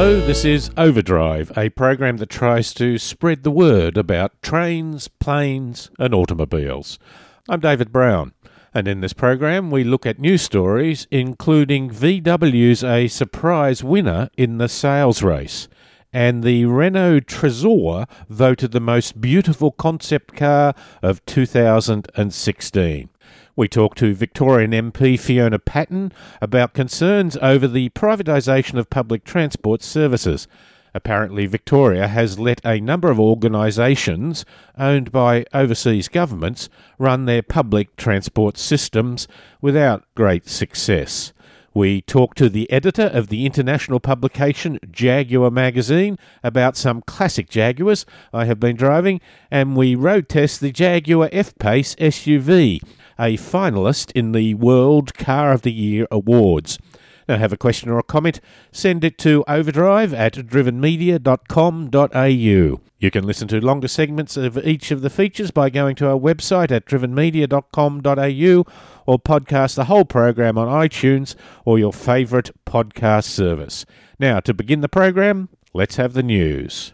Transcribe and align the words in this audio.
Hello, 0.00 0.18
this 0.18 0.46
is 0.46 0.70
Overdrive, 0.78 1.52
a 1.58 1.68
program 1.68 2.16
that 2.16 2.30
tries 2.30 2.72
to 2.72 2.96
spread 2.96 3.42
the 3.42 3.50
word 3.50 3.98
about 3.98 4.40
trains, 4.40 5.08
planes, 5.08 5.90
and 5.98 6.14
automobiles. 6.14 6.98
I'm 7.50 7.60
David 7.60 7.92
Brown, 7.92 8.32
and 8.72 8.88
in 8.88 9.02
this 9.02 9.12
program 9.12 9.70
we 9.70 9.84
look 9.84 10.06
at 10.06 10.18
news 10.18 10.40
stories, 10.40 11.06
including 11.10 11.90
VW's 11.90 12.82
a 12.82 13.08
surprise 13.08 13.84
winner 13.84 14.30
in 14.38 14.56
the 14.56 14.70
sales 14.70 15.22
race, 15.22 15.68
and 16.14 16.42
the 16.42 16.64
Renault 16.64 17.20
Trezor 17.26 18.08
voted 18.26 18.72
the 18.72 18.80
most 18.80 19.20
beautiful 19.20 19.70
concept 19.70 20.34
car 20.34 20.72
of 21.02 21.22
2016. 21.26 23.10
We 23.60 23.68
talk 23.68 23.94
to 23.96 24.14
Victorian 24.14 24.70
MP 24.70 25.20
Fiona 25.20 25.58
Patten 25.58 26.12
about 26.40 26.72
concerns 26.72 27.36
over 27.42 27.68
the 27.68 27.90
privatisation 27.90 28.78
of 28.78 28.88
public 28.88 29.22
transport 29.22 29.82
services. 29.82 30.48
Apparently, 30.94 31.44
Victoria 31.44 32.08
has 32.08 32.38
let 32.38 32.64
a 32.64 32.80
number 32.80 33.10
of 33.10 33.20
organisations 33.20 34.46
owned 34.78 35.12
by 35.12 35.44
overseas 35.52 36.08
governments 36.08 36.70
run 36.98 37.26
their 37.26 37.42
public 37.42 37.96
transport 37.96 38.56
systems 38.56 39.28
without 39.60 40.06
great 40.14 40.48
success. 40.48 41.34
We 41.74 42.00
talk 42.00 42.36
to 42.36 42.48
the 42.48 42.68
editor 42.72 43.08
of 43.12 43.28
the 43.28 43.44
international 43.44 44.00
publication 44.00 44.78
Jaguar 44.90 45.50
magazine 45.50 46.18
about 46.42 46.78
some 46.78 47.02
classic 47.02 47.50
Jaguars 47.50 48.06
I 48.32 48.46
have 48.46 48.58
been 48.58 48.74
driving, 48.74 49.20
and 49.50 49.76
we 49.76 49.94
road 49.96 50.30
test 50.30 50.62
the 50.62 50.72
Jaguar 50.72 51.28
F 51.30 51.54
Pace 51.58 51.94
SUV 51.96 52.80
a 53.20 53.36
finalist 53.36 54.10
in 54.12 54.32
the 54.32 54.54
World 54.54 55.14
Car 55.14 55.52
of 55.52 55.62
the 55.62 55.72
Year 55.72 56.06
Awards. 56.10 56.78
Now, 57.28 57.38
have 57.38 57.52
a 57.52 57.56
question 57.56 57.90
or 57.90 57.98
a 57.98 58.02
comment? 58.02 58.40
Send 58.72 59.04
it 59.04 59.16
to 59.18 59.44
overdrive 59.46 60.12
at 60.12 60.34
drivenmedia.com.au. 60.34 62.80
You 62.98 63.10
can 63.10 63.24
listen 63.24 63.48
to 63.48 63.60
longer 63.60 63.88
segments 63.88 64.36
of 64.36 64.58
each 64.66 64.90
of 64.90 65.02
the 65.02 65.10
features 65.10 65.52
by 65.52 65.70
going 65.70 65.94
to 65.96 66.08
our 66.08 66.18
website 66.18 66.72
at 66.72 66.86
drivenmedia.com.au 66.86 68.64
or 69.06 69.18
podcast 69.18 69.76
the 69.76 69.84
whole 69.84 70.04
program 70.04 70.58
on 70.58 70.66
iTunes 70.66 71.36
or 71.64 71.78
your 71.78 71.92
favourite 71.92 72.50
podcast 72.66 73.24
service. 73.24 73.86
Now, 74.18 74.40
to 74.40 74.52
begin 74.52 74.80
the 74.80 74.88
program, 74.88 75.50
let's 75.72 75.96
have 75.96 76.14
the 76.14 76.22
news. 76.22 76.92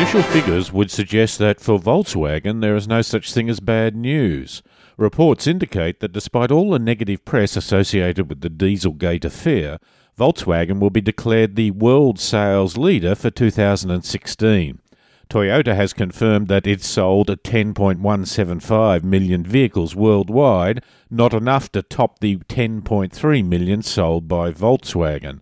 Initial 0.00 0.22
figures 0.22 0.72
would 0.72 0.90
suggest 0.90 1.38
that 1.40 1.60
for 1.60 1.78
Volkswagen 1.78 2.62
there 2.62 2.74
is 2.74 2.88
no 2.88 3.02
such 3.02 3.34
thing 3.34 3.50
as 3.50 3.60
bad 3.60 3.94
news. 3.94 4.62
Reports 4.96 5.46
indicate 5.46 6.00
that 6.00 6.12
despite 6.12 6.50
all 6.50 6.70
the 6.70 6.78
negative 6.78 7.22
press 7.26 7.54
associated 7.54 8.30
with 8.30 8.40
the 8.40 8.48
Dieselgate 8.48 9.26
affair, 9.26 9.78
Volkswagen 10.18 10.80
will 10.80 10.88
be 10.88 11.02
declared 11.02 11.54
the 11.54 11.70
world 11.72 12.18
sales 12.18 12.78
leader 12.78 13.14
for 13.14 13.30
2016. 13.30 14.80
Toyota 15.28 15.76
has 15.76 15.92
confirmed 15.92 16.48
that 16.48 16.66
it 16.66 16.82
sold 16.82 17.26
10.175 17.26 19.04
million 19.04 19.44
vehicles 19.44 19.94
worldwide, 19.94 20.82
not 21.10 21.34
enough 21.34 21.70
to 21.72 21.82
top 21.82 22.20
the 22.20 22.38
10.3 22.38 23.44
million 23.44 23.82
sold 23.82 24.26
by 24.26 24.50
Volkswagen 24.50 25.40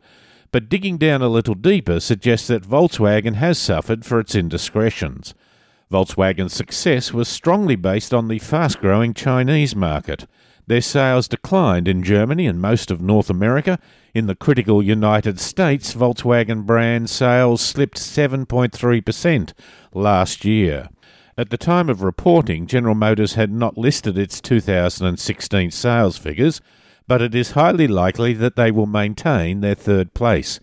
but 0.51 0.69
digging 0.69 0.99
down 0.99 1.23
a 1.23 1.29
little 1.29 1.55
deeper 1.55 2.01
suggests 2.01 2.49
that 2.49 2.63
Volkswagen 2.63 3.35
has 3.35 3.59
suffered 3.59 4.05
for 4.05 4.21
its 4.21 4.35
indiscretions. 4.35 5.35
Volkswagen's 5.91 6.53
success 6.53 7.13
was 7.13 7.29
strongly 7.29 7.77
based 7.77 8.13
on 8.13 8.29
the 8.29 8.39
fast 8.39 8.79
growing 8.79 9.15
Chinese 9.15 9.75
market. 9.75 10.27
Their 10.67 10.83
sales 10.83 11.29
declined 11.29 11.89
in 11.89 12.03
Germany 12.03 12.47
and 12.47 12.61
most 12.61 12.91
of 12.91 13.01
North 13.01 13.31
America. 13.31 13.79
In 14.13 14.27
the 14.27 14.35
critical 14.35 14.83
United 14.83 15.41
States, 15.41 15.95
Volkswagen 15.95 16.67
brand 16.67 17.09
sales 17.09 17.63
slipped 17.63 17.97
7.3% 17.97 19.53
last 19.95 20.45
year. 20.45 20.91
At 21.39 21.49
the 21.49 21.57
time 21.57 21.89
of 21.89 22.03
reporting, 22.03 22.67
General 22.67 22.95
Motors 22.95 23.35
had 23.35 23.51
not 23.51 23.79
listed 23.79 24.19
its 24.19 24.43
2016 24.43 25.71
sales 25.71 26.19
figures, 26.19 26.61
but 27.09 27.21
it 27.21 27.35
is 27.35 27.53
highly 27.53 27.89
likely 27.89 28.33
that 28.35 28.55
they 28.55 28.71
will 28.71 28.87
maintain 28.87 29.61
their 29.61 29.75
third 29.75 30.15
place. 30.15 30.61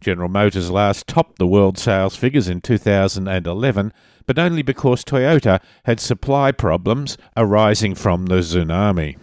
General 0.00 0.28
Motors 0.28 0.70
last 0.70 1.08
topped 1.08 1.38
the 1.38 1.46
world 1.46 1.76
sales 1.76 2.14
figures 2.14 2.48
in 2.48 2.60
2011, 2.60 3.92
but 4.24 4.38
only 4.38 4.62
because 4.62 5.04
Toyota 5.04 5.60
had 5.84 5.98
supply 5.98 6.52
problems 6.52 7.18
arising 7.36 7.96
from 7.96 8.26
the 8.26 8.36
tsunami. 8.36 9.16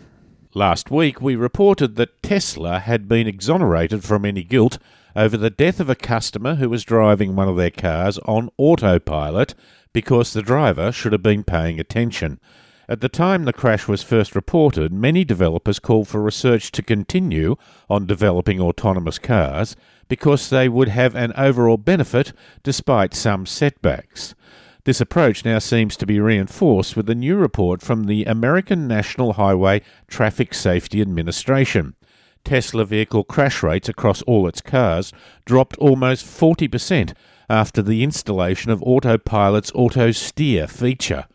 Last 0.53 0.91
week, 0.91 1.21
we 1.21 1.35
reported 1.35 1.95
that 1.95 2.21
Tesla 2.21 2.79
had 2.79 3.07
been 3.07 3.27
exonerated 3.27 4.03
from 4.03 4.25
any 4.25 4.43
guilt 4.43 4.77
over 5.15 5.37
the 5.37 5.49
death 5.49 5.79
of 5.79 5.89
a 5.89 5.95
customer 5.95 6.55
who 6.55 6.69
was 6.69 6.83
driving 6.83 7.35
one 7.35 7.47
of 7.47 7.55
their 7.55 7.71
cars 7.71 8.17
on 8.19 8.49
autopilot 8.57 9.55
because 9.93 10.33
the 10.33 10.41
driver 10.41 10.91
should 10.91 11.13
have 11.13 11.23
been 11.23 11.43
paying 11.43 11.79
attention. 11.79 12.39
At 12.87 13.01
the 13.01 13.09
time 13.09 13.45
the 13.45 13.53
crash 13.53 13.87
was 13.87 14.03
first 14.03 14.35
reported, 14.35 14.93
many 14.93 15.23
developers 15.23 15.79
called 15.79 16.07
for 16.07 16.21
research 16.21 16.71
to 16.73 16.83
continue 16.83 17.55
on 17.89 18.05
developing 18.05 18.61
autonomous 18.61 19.17
cars 19.17 19.75
because 20.07 20.49
they 20.49 20.69
would 20.69 20.89
have 20.89 21.15
an 21.15 21.33
overall 21.35 21.77
benefit 21.77 22.31
despite 22.61 23.15
some 23.15 23.47
setbacks. 23.47 24.35
This 24.83 25.01
approach 25.01 25.43
now 25.43 25.57
seems 25.57 25.97
to 25.97 26.05
be 26.05 26.19
reinforced 26.19 26.95
with 26.95 27.09
a 27.09 27.15
new 27.15 27.37
report 27.37 27.81
from 27.81 28.03
the 28.03 28.23
American 28.25 28.87
National 28.87 29.33
Highway 29.33 29.81
Traffic 30.07 30.53
Safety 30.53 31.01
Administration. 31.01 31.95
Tesla 32.43 32.85
vehicle 32.85 33.23
crash 33.23 33.63
rates 33.63 33.89
across 33.89 34.21
all 34.23 34.47
its 34.47 34.61
cars 34.61 35.11
dropped 35.43 35.75
almost 35.79 36.23
40% 36.23 37.13
after 37.49 37.81
the 37.81 38.03
installation 38.03 38.69
of 38.69 38.83
Autopilot's 38.83 39.71
Auto 39.73 40.11
Steer 40.11 40.67
feature 40.67 41.25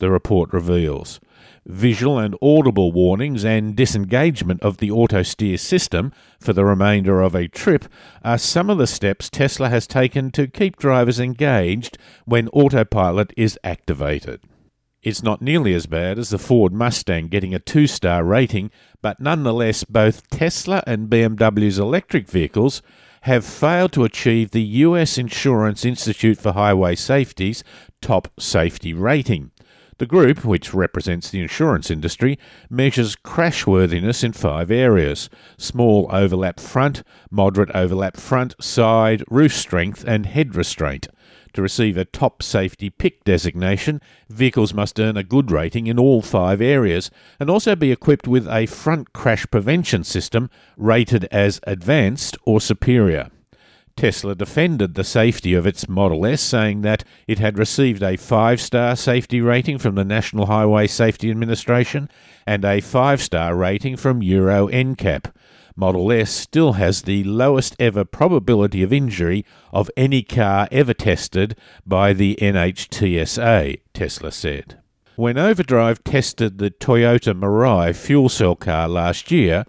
the 0.00 0.10
report 0.10 0.52
reveals. 0.52 1.20
Visual 1.66 2.18
and 2.18 2.34
audible 2.42 2.90
warnings 2.90 3.44
and 3.44 3.76
disengagement 3.76 4.62
of 4.62 4.78
the 4.78 4.90
auto 4.90 5.22
steer 5.22 5.56
system 5.56 6.12
for 6.40 6.52
the 6.52 6.64
remainder 6.64 7.20
of 7.20 7.34
a 7.34 7.48
trip 7.48 7.84
are 8.24 8.38
some 8.38 8.68
of 8.68 8.78
the 8.78 8.86
steps 8.86 9.30
Tesla 9.30 9.68
has 9.68 9.86
taken 9.86 10.30
to 10.32 10.48
keep 10.48 10.76
drivers 10.76 11.20
engaged 11.20 11.98
when 12.24 12.48
autopilot 12.48 13.32
is 13.36 13.58
activated. 13.62 14.40
It's 15.02 15.22
not 15.22 15.40
nearly 15.40 15.72
as 15.72 15.86
bad 15.86 16.18
as 16.18 16.28
the 16.28 16.38
Ford 16.38 16.72
Mustang 16.72 17.28
getting 17.28 17.54
a 17.54 17.58
two 17.58 17.86
star 17.86 18.22
rating, 18.22 18.70
but 19.00 19.20
nonetheless, 19.20 19.84
both 19.84 20.28
Tesla 20.28 20.82
and 20.86 21.08
BMW's 21.08 21.78
electric 21.78 22.28
vehicles 22.28 22.82
have 23.22 23.44
failed 23.44 23.92
to 23.92 24.04
achieve 24.04 24.50
the 24.50 24.62
US 24.62 25.18
Insurance 25.18 25.84
Institute 25.84 26.38
for 26.38 26.52
Highway 26.52 26.96
Safety's 26.96 27.62
top 28.00 28.28
safety 28.38 28.92
rating. 28.92 29.50
The 30.00 30.06
group, 30.06 30.46
which 30.46 30.72
represents 30.72 31.28
the 31.28 31.42
insurance 31.42 31.90
industry, 31.90 32.38
measures 32.70 33.16
crashworthiness 33.16 34.24
in 34.24 34.32
five 34.32 34.70
areas 34.70 35.28
small 35.58 36.08
overlap 36.10 36.58
front, 36.58 37.02
moderate 37.30 37.70
overlap 37.74 38.16
front, 38.16 38.54
side, 38.58 39.22
roof 39.28 39.52
strength, 39.52 40.02
and 40.06 40.24
head 40.24 40.56
restraint. 40.56 41.08
To 41.52 41.60
receive 41.60 41.98
a 41.98 42.06
top 42.06 42.42
safety 42.42 42.88
pick 42.88 43.24
designation, 43.24 44.00
vehicles 44.30 44.72
must 44.72 44.98
earn 44.98 45.18
a 45.18 45.22
good 45.22 45.50
rating 45.50 45.86
in 45.86 45.98
all 45.98 46.22
five 46.22 46.62
areas 46.62 47.10
and 47.38 47.50
also 47.50 47.76
be 47.76 47.92
equipped 47.92 48.26
with 48.26 48.48
a 48.48 48.64
front 48.64 49.12
crash 49.12 49.46
prevention 49.50 50.02
system 50.02 50.48
rated 50.78 51.26
as 51.26 51.60
advanced 51.64 52.38
or 52.46 52.58
superior. 52.58 53.28
Tesla 53.96 54.34
defended 54.34 54.94
the 54.94 55.04
safety 55.04 55.54
of 55.54 55.66
its 55.66 55.88
Model 55.88 56.24
S, 56.26 56.40
saying 56.40 56.82
that 56.82 57.04
it 57.26 57.38
had 57.38 57.58
received 57.58 58.02
a 58.02 58.16
five 58.16 58.60
star 58.60 58.96
safety 58.96 59.40
rating 59.40 59.78
from 59.78 59.94
the 59.94 60.04
National 60.04 60.46
Highway 60.46 60.86
Safety 60.86 61.30
Administration 61.30 62.08
and 62.46 62.64
a 62.64 62.80
five 62.80 63.20
star 63.22 63.54
rating 63.54 63.96
from 63.96 64.22
Euro 64.22 64.68
NCAP. 64.68 65.32
Model 65.76 66.12
S 66.12 66.30
still 66.30 66.74
has 66.74 67.02
the 67.02 67.24
lowest 67.24 67.74
ever 67.78 68.04
probability 68.04 68.82
of 68.82 68.92
injury 68.92 69.44
of 69.72 69.90
any 69.96 70.22
car 70.22 70.68
ever 70.70 70.92
tested 70.92 71.56
by 71.86 72.12
the 72.12 72.36
NHTSA, 72.40 73.80
Tesla 73.94 74.32
said. 74.32 74.78
When 75.16 75.38
Overdrive 75.38 76.02
tested 76.04 76.58
the 76.58 76.70
Toyota 76.70 77.38
Mirai 77.38 77.94
fuel 77.94 78.28
cell 78.28 78.56
car 78.56 78.88
last 78.88 79.30
year, 79.30 79.64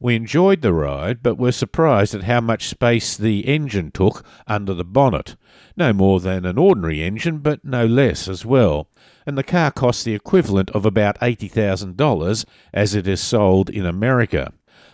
we 0.00 0.14
enjoyed 0.14 0.62
the 0.62 0.72
ride, 0.72 1.22
but 1.22 1.38
were 1.38 1.52
surprised 1.52 2.14
at 2.14 2.24
how 2.24 2.40
much 2.40 2.68
space 2.68 3.16
the 3.16 3.46
engine 3.46 3.90
took 3.90 4.24
under 4.46 4.74
the 4.74 4.84
bonnet. 4.84 5.36
No 5.76 5.92
more 5.92 6.20
than 6.20 6.44
an 6.44 6.58
ordinary 6.58 7.02
engine, 7.02 7.38
but 7.38 7.64
no 7.64 7.86
less 7.86 8.28
as 8.28 8.44
well. 8.44 8.88
And 9.26 9.36
the 9.36 9.42
car 9.42 9.70
cost 9.70 10.04
the 10.04 10.14
equivalent 10.14 10.70
of 10.70 10.86
about 10.86 11.18
$80,000 11.20 12.44
as 12.72 12.94
it 12.94 13.08
is 13.08 13.20
sold 13.20 13.70
in 13.70 13.86
America. 13.86 14.52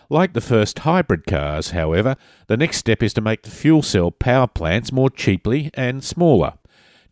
Like 0.09 0.33
the 0.33 0.41
first 0.41 0.79
hybrid 0.79 1.25
cars, 1.25 1.71
however, 1.71 2.15
the 2.47 2.57
next 2.57 2.77
step 2.77 3.01
is 3.01 3.13
to 3.13 3.21
make 3.21 3.43
the 3.43 3.49
fuel 3.49 3.81
cell 3.81 4.11
power 4.11 4.47
plants 4.47 4.91
more 4.91 5.09
cheaply 5.09 5.71
and 5.73 6.03
smaller. 6.03 6.53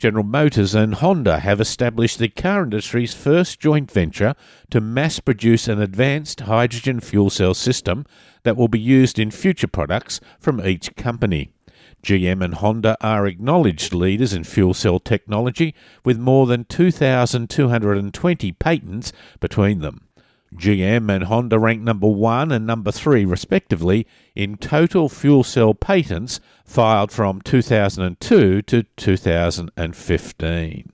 General 0.02 0.24
Motors 0.24 0.74
and 0.74 0.96
Honda 0.96 1.42
have 1.42 1.62
established 1.62 2.18
the 2.18 2.28
car 2.28 2.64
industry's 2.64 3.14
first 3.14 3.60
joint 3.60 3.92
venture 3.92 4.34
to 4.72 4.82
mass 4.82 5.20
produce 5.20 5.68
an 5.68 5.80
advanced 5.80 6.40
hydrogen 6.40 7.00
fuel 7.00 7.30
cell 7.30 7.54
system 7.54 8.08
that 8.42 8.58
will 8.58 8.68
be 8.68 8.80
used 8.80 9.20
in 9.20 9.30
future 9.30 9.68
products 9.68 10.20
from 10.40 10.60
each 10.60 10.96
company. 10.96 11.54
GM 12.02 12.44
and 12.44 12.56
Honda 12.56 12.98
are 13.00 13.28
acknowledged 13.28 13.94
leaders 13.94 14.34
in 14.34 14.44
fuel 14.44 14.74
cell 14.74 15.00
technology 15.00 15.76
with 16.04 16.18
more 16.18 16.48
than 16.48 16.66
2,220 16.66 18.52
patents 18.54 19.14
between 19.40 19.82
them. 19.82 20.08
GM 20.56 21.10
and 21.10 21.26
Honda 21.26 21.58
rank 21.58 21.82
number 21.82 22.08
one 22.08 22.52
and 22.52 22.68
number 22.68 22.92
three, 22.92 23.26
respectively, 23.26 24.06
in 24.36 24.58
total 24.58 25.08
fuel 25.08 25.44
cell 25.44 25.74
patents 25.74 26.40
filed 26.66 27.12
from 27.12 27.42
2002 27.42 28.62
to 28.62 28.84
2015. 28.84 30.92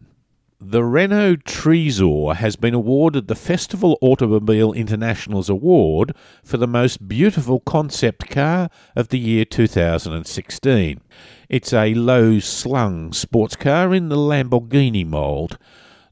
The 0.59 0.83
Renault 0.83 1.37
Trezor 1.45 2.35
has 2.35 2.55
been 2.55 2.73
awarded 2.73 3.27
the 3.27 3.35
Festival 3.35 3.97
Automobile 4.01 4.73
International's 4.73 5.49
award 5.49 6.15
for 6.43 6.57
the 6.57 6.67
most 6.67 7.07
beautiful 7.07 7.59
concept 7.59 8.29
car 8.29 8.69
of 8.95 9.09
the 9.09 9.19
year 9.19 9.45
2016. 9.45 11.01
It's 11.47 11.73
a 11.73 11.93
low 11.93 12.39
slung 12.39 13.13
sports 13.13 13.55
car 13.55 13.93
in 13.93 14.09
the 14.09 14.17
Lamborghini 14.17 15.05
mould 15.05 15.57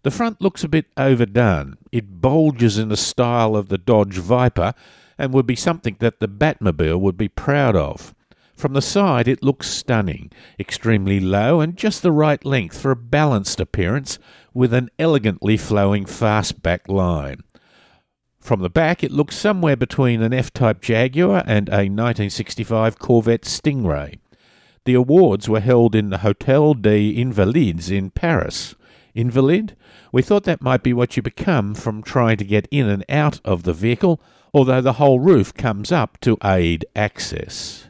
the 0.06 0.12
front 0.12 0.40
looks 0.40 0.64
a 0.64 0.70
bit 0.70 0.86
overdone. 0.98 1.80
It 1.92 2.22
bulges 2.22 2.78
in 2.78 2.90
the 2.90 2.96
style 2.96 3.56
of 3.56 3.70
the 3.70 3.80
Dodge 3.80 4.18
Viper 4.18 4.76
and 5.18 5.34
would 5.34 5.48
be 5.48 5.56
something 5.56 5.96
that 5.98 6.20
the 6.20 6.28
Batmobile 6.28 7.00
would 7.00 7.18
be 7.18 7.28
proud 7.28 7.76
of. 7.76 8.14
From 8.54 8.74
the 8.74 8.84
side, 8.84 9.28
it 9.28 9.42
looks 9.42 9.68
stunning, 9.68 10.32
extremely 10.60 11.20
low 11.20 11.60
and 11.60 11.76
just 11.76 12.04
the 12.04 12.12
right 12.12 12.46
length 12.46 12.80
for 12.80 12.92
a 12.92 12.96
balanced 12.96 13.60
appearance 13.60 14.20
with 14.54 14.76
an 14.76 14.92
elegantly 15.00 15.58
flowing 15.58 16.06
fastback 16.06 16.88
line. 16.88 17.40
From 18.40 18.62
the 18.62 18.70
back, 18.70 19.04
it 19.04 19.12
looks 19.12 19.36
somewhere 19.36 19.76
between 19.76 20.22
an 20.22 20.36
F 20.36 20.54
Type 20.54 20.84
Jaguar 20.84 21.42
and 21.48 21.68
a 21.68 21.90
1965 21.90 23.00
Corvette 23.00 23.42
Stingray. 23.42 24.20
The 24.84 24.94
awards 24.94 25.50
were 25.50 25.62
held 25.62 25.96
in 25.96 26.12
the 26.12 26.20
Hotel 26.20 26.76
des 26.76 27.12
Invalides 27.12 27.90
in 27.90 28.12
Paris. 28.12 28.76
Invalid? 29.16 29.76
We 30.12 30.22
thought 30.22 30.44
that 30.44 30.62
might 30.62 30.84
be 30.84 30.94
what 30.94 31.16
you 31.16 31.24
become 31.24 31.74
from 31.74 32.04
trying 32.04 32.38
to 32.38 32.44
get 32.44 32.68
in 32.70 32.88
and 32.90 33.06
out 33.10 33.40
of 33.46 33.64
the 33.64 33.74
vehicle, 33.74 34.22
although 34.54 34.82
the 34.82 34.94
whole 34.94 35.20
roof 35.20 35.54
comes 35.54 35.92
up 35.92 36.20
to 36.22 36.38
aid 36.44 36.86
access. 36.96 37.88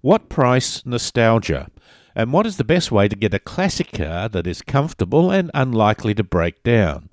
What 0.00 0.28
price 0.28 0.86
nostalgia? 0.86 1.68
And 2.14 2.32
what 2.32 2.46
is 2.46 2.56
the 2.56 2.64
best 2.64 2.90
way 2.90 3.08
to 3.08 3.16
get 3.16 3.34
a 3.34 3.38
classic 3.38 3.92
car 3.92 4.28
that 4.28 4.46
is 4.46 4.62
comfortable 4.62 5.30
and 5.30 5.50
unlikely 5.54 6.14
to 6.14 6.24
break 6.24 6.62
down? 6.62 7.08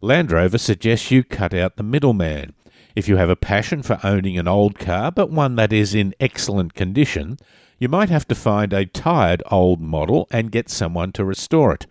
Land 0.00 0.30
Rover 0.32 0.58
suggests 0.58 1.10
you 1.10 1.24
cut 1.24 1.54
out 1.54 1.76
the 1.76 1.82
middleman. 1.82 2.54
If 2.94 3.08
you 3.08 3.16
have 3.16 3.30
a 3.30 3.36
passion 3.36 3.82
for 3.82 3.98
owning 4.04 4.38
an 4.38 4.46
old 4.46 4.78
car, 4.78 5.10
but 5.10 5.30
one 5.30 5.56
that 5.56 5.72
is 5.72 5.94
in 5.94 6.14
excellent 6.20 6.74
condition, 6.74 7.38
you 7.78 7.88
might 7.88 8.10
have 8.10 8.28
to 8.28 8.34
find 8.34 8.72
a 8.72 8.86
tired 8.86 9.42
old 9.50 9.80
model 9.80 10.28
and 10.30 10.52
get 10.52 10.68
someone 10.68 11.10
to 11.12 11.24
restore 11.24 11.72
it. 11.72 11.86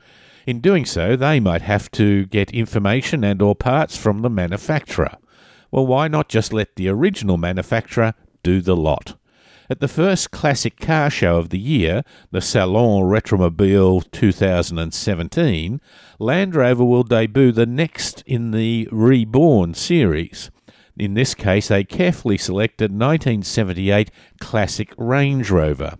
In 0.45 0.59
doing 0.59 0.85
so, 0.85 1.15
they 1.15 1.39
might 1.39 1.61
have 1.61 1.89
to 1.91 2.25
get 2.25 2.51
information 2.51 3.23
and 3.23 3.41
or 3.41 3.55
parts 3.55 3.95
from 3.95 4.21
the 4.21 4.29
manufacturer. 4.29 5.15
Well, 5.71 5.87
why 5.87 6.07
not 6.07 6.27
just 6.27 6.51
let 6.51 6.75
the 6.75 6.89
original 6.89 7.37
manufacturer 7.37 8.13
do 8.43 8.59
the 8.59 8.75
lot? 8.75 9.15
At 9.69 9.79
the 9.79 9.87
first 9.87 10.31
classic 10.31 10.77
car 10.77 11.09
show 11.09 11.37
of 11.37 11.49
the 11.49 11.59
year, 11.59 12.03
the 12.31 12.41
Salon 12.41 13.03
Retromobile 13.03 14.11
2017, 14.11 15.81
Land 16.19 16.55
Rover 16.55 16.83
will 16.83 17.03
debut 17.03 17.53
the 17.53 17.65
next 17.65 18.21
in 18.25 18.51
the 18.51 18.89
Reborn 18.91 19.73
series. 19.73 20.51
In 20.97 21.13
this 21.13 21.33
case, 21.33 21.71
a 21.71 21.85
carefully 21.85 22.37
selected 22.37 22.91
1978 22.91 24.11
classic 24.39 24.93
Range 24.97 25.49
Rover. 25.49 25.95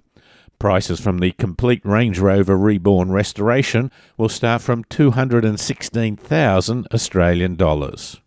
Prices 0.64 1.02
from 1.02 1.18
the 1.18 1.34
complete 1.34 1.82
Range 1.84 2.18
Rover 2.18 2.58
Reborn 2.58 3.12
restoration 3.12 3.92
will 4.16 4.30
start 4.30 4.62
from 4.62 4.86
216,000 4.86 6.88
Australian 6.94 7.58
dollars. 7.58 8.22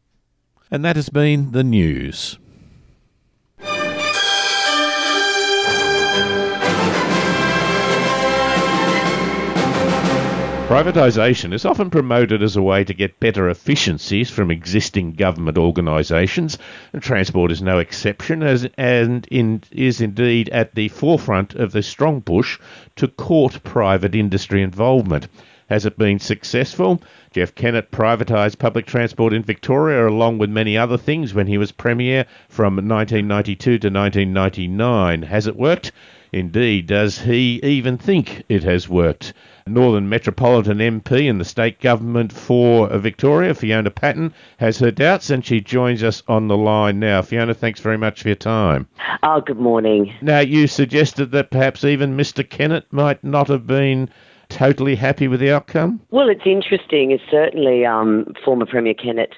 And 0.71 0.85
that 0.85 0.97
has 0.97 1.09
been 1.09 1.53
the 1.53 1.65
news. 1.65 2.39
Privatisation 10.77 11.55
is 11.55 11.65
often 11.65 11.89
promoted 11.89 12.43
as 12.43 12.55
a 12.55 12.61
way 12.61 12.85
to 12.85 12.93
get 12.93 13.19
better 13.19 13.49
efficiencies 13.49 14.29
from 14.29 14.51
existing 14.51 15.13
government 15.13 15.57
organisations, 15.57 16.59
and 16.93 17.01
transport 17.01 17.51
is 17.51 17.63
no 17.63 17.79
exception, 17.79 18.43
as, 18.43 18.69
and 18.77 19.27
in, 19.31 19.63
is 19.73 20.03
indeed 20.03 20.51
at 20.51 20.75
the 20.75 20.89
forefront 20.89 21.55
of 21.55 21.73
the 21.73 21.83
strong 21.83 22.21
push 22.21 22.59
to 22.97 23.09
court 23.09 23.65
private 23.65 24.15
industry 24.15 24.61
involvement. 24.61 25.29
Has 25.71 25.87
it 25.87 25.97
been 25.97 26.19
successful? 26.19 27.01
Jeff 27.33 27.55
Kennett 27.55 27.91
privatised 27.91 28.59
public 28.59 28.85
transport 28.85 29.33
in 29.33 29.45
Victoria 29.45 30.07
along 30.07 30.37
with 30.37 30.51
many 30.51 30.77
other 30.77 30.99
things 30.99 31.33
when 31.33 31.47
he 31.47 31.57
was 31.57 31.73
Premier 31.73 32.27
from 32.51 32.75
1992 32.77 33.79
to 33.79 33.89
1999. 33.89 35.23
Has 35.23 35.47
it 35.47 35.57
worked? 35.57 35.91
Indeed, 36.33 36.87
does 36.87 37.21
he 37.21 37.61
even 37.63 37.97
think 37.97 38.43
it 38.51 38.63
has 38.63 38.91
worked? 38.91 39.33
Northern 39.69 40.09
Metropolitan 40.09 40.79
MP 40.79 41.27
in 41.27 41.39
the 41.39 41.45
state 41.45 41.81
government 41.81 42.33
for 42.33 42.89
Victoria, 42.99 43.53
Fiona 43.53 43.91
Patten, 43.91 44.33
has 44.59 44.79
her 44.79 44.93
doubts 44.93 45.29
and 45.29 45.45
she 45.45 45.61
joins 45.61 46.05
us 46.05 46.23
on 46.29 46.47
the 46.47 46.57
line 46.57 47.01
now. 47.01 47.21
Fiona, 47.21 47.53
thanks 47.53 47.81
very 47.81 47.99
much 47.99 48.23
for 48.23 48.29
your 48.29 48.37
time. 48.37 48.87
Oh, 49.25 49.41
good 49.41 49.59
morning. 49.59 50.15
Now, 50.23 50.39
you 50.39 50.69
suggested 50.69 51.33
that 51.33 51.51
perhaps 51.51 51.85
even 51.85 52.17
Mr. 52.17 52.49
Kennett 52.49 52.93
might 52.93 53.23
not 53.25 53.49
have 53.49 53.67
been 53.67 54.09
totally 54.49 54.95
happy 54.95 55.27
with 55.27 55.41
the 55.41 55.51
outcome? 55.51 56.01
Well, 56.11 56.29
it's 56.29 56.47
interesting. 56.47 57.11
It's 57.11 57.25
certainly 57.31 57.85
um, 57.85 58.33
former 58.45 58.67
Premier 58.67 58.95
Kennett 58.95 59.33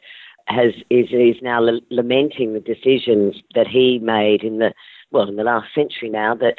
has 0.47 0.73
is, 0.91 1.09
is 1.11 1.37
now 1.43 1.65
l- 1.67 1.81
lamenting 1.91 2.55
the 2.55 2.61
decisions 2.61 3.43
that 3.55 3.67
he 3.67 3.99
made 4.03 4.43
in 4.43 4.59
the 4.59 4.73
well 5.11 5.29
in 5.29 5.37
the 5.37 5.45
last 5.45 5.75
century 5.75 6.09
now 6.09 6.35
that 6.35 6.57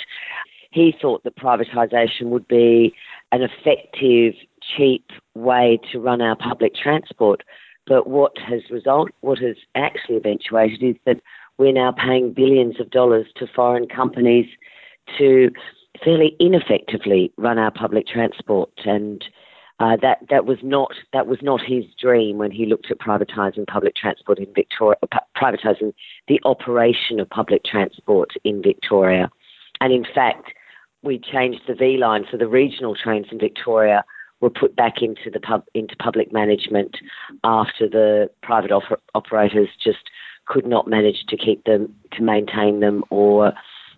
he 0.71 0.93
thought 1.01 1.23
that 1.23 1.35
privatisation 1.35 2.25
would 2.27 2.47
be 2.47 2.93
an 3.31 3.41
effective, 3.41 4.35
cheap 4.61 5.09
way 5.33 5.79
to 5.91 5.99
run 5.99 6.21
our 6.21 6.35
public 6.35 6.75
transport. 6.75 7.43
But 7.87 8.07
what 8.07 8.37
has 8.37 8.61
result, 8.69 9.09
what 9.21 9.39
has 9.39 9.55
actually 9.73 10.17
eventuated 10.17 10.83
is 10.83 10.95
that 11.05 11.21
we're 11.57 11.73
now 11.73 11.91
paying 11.91 12.33
billions 12.33 12.79
of 12.79 12.91
dollars 12.91 13.27
to 13.37 13.47
foreign 13.47 13.87
companies 13.87 14.45
to 15.17 15.49
fairly 16.03 16.35
ineffectively 16.39 17.33
run 17.37 17.57
our 17.57 17.71
public 17.71 18.07
transport, 18.07 18.71
and 18.85 19.25
uh, 19.79 19.97
that 20.01 20.19
that 20.29 20.45
was 20.45 20.59
not 20.61 20.91
that 21.13 21.25
was 21.25 21.39
not 21.41 21.61
his 21.61 21.83
dream 21.99 22.37
when 22.37 22.51
he 22.51 22.65
looked 22.65 22.91
at 22.91 22.99
privatising 22.99 23.65
public 23.65 23.95
transport 23.95 24.37
in 24.37 24.53
Victoria, 24.53 24.97
privatising 25.35 25.93
the 26.27 26.39
operation 26.45 27.19
of 27.19 27.29
public 27.29 27.63
transport 27.63 28.33
in 28.43 28.61
Victoria, 28.61 29.29
and 29.81 29.91
in 29.91 30.05
fact, 30.13 30.53
we 31.01 31.19
changed 31.19 31.61
the 31.67 31.75
V/Line, 31.75 32.25
so 32.29 32.37
the 32.37 32.47
regional 32.47 32.95
trains 32.95 33.27
in 33.31 33.39
Victoria 33.39 34.03
were 34.41 34.49
put 34.49 34.75
back 34.75 35.01
into 35.01 35.29
the 35.31 35.39
pub 35.39 35.63
into 35.73 35.95
public 35.97 36.31
management 36.31 36.97
after 37.43 37.89
the 37.89 38.29
private 38.41 38.71
op- 38.71 39.01
operators 39.13 39.69
just 39.83 40.09
could 40.45 40.65
not 40.65 40.87
manage 40.87 41.25
to 41.27 41.37
keep 41.37 41.63
them 41.65 41.93
to 42.11 42.23
maintain 42.23 42.79
them 42.79 43.03
or 43.09 43.53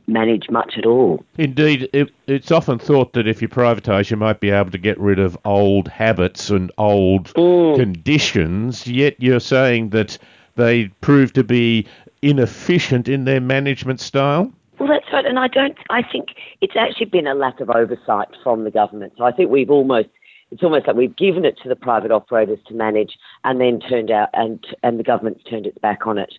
manage 0.07 0.49
much 0.49 0.73
at 0.77 0.85
all. 0.85 1.23
Indeed, 1.37 1.89
it, 1.93 2.11
it's 2.27 2.51
often 2.51 2.79
thought 2.79 3.13
that 3.13 3.27
if 3.27 3.41
you 3.41 3.47
privatise, 3.47 4.09
you 4.09 4.17
might 4.17 4.39
be 4.39 4.49
able 4.49 4.71
to 4.71 4.77
get 4.77 4.99
rid 4.99 5.19
of 5.19 5.37
old 5.45 5.87
habits 5.87 6.49
and 6.49 6.71
old 6.77 7.33
mm. 7.33 7.75
conditions. 7.75 8.87
Yet 8.87 9.15
you're 9.19 9.39
saying 9.39 9.91
that 9.91 10.17
they 10.55 10.87
prove 11.01 11.33
to 11.33 11.43
be 11.43 11.87
inefficient 12.21 13.07
in 13.07 13.25
their 13.25 13.41
management 13.41 13.99
style. 13.99 14.51
Well, 14.81 14.89
that's 14.89 15.13
right, 15.13 15.27
and 15.27 15.37
I 15.37 15.47
don't. 15.47 15.77
I 15.91 16.01
think 16.01 16.29
it's 16.59 16.75
actually 16.75 17.05
been 17.05 17.27
a 17.27 17.35
lack 17.35 17.59
of 17.59 17.69
oversight 17.69 18.29
from 18.43 18.63
the 18.63 18.71
government. 18.71 19.13
So 19.15 19.25
I 19.25 19.31
think 19.31 19.51
we've 19.51 19.69
almost. 19.69 20.09
It's 20.49 20.63
almost 20.63 20.87
like 20.87 20.95
we've 20.95 21.15
given 21.15 21.45
it 21.45 21.55
to 21.61 21.69
the 21.69 21.75
private 21.75 22.09
operators 22.09 22.57
to 22.65 22.73
manage, 22.73 23.15
and 23.43 23.61
then 23.61 23.79
turned 23.79 24.09
out, 24.09 24.29
and 24.33 24.65
and 24.81 24.97
the 24.97 25.03
government's 25.03 25.43
turned 25.43 25.67
its 25.67 25.77
back 25.77 26.07
on 26.07 26.17
it. 26.17 26.33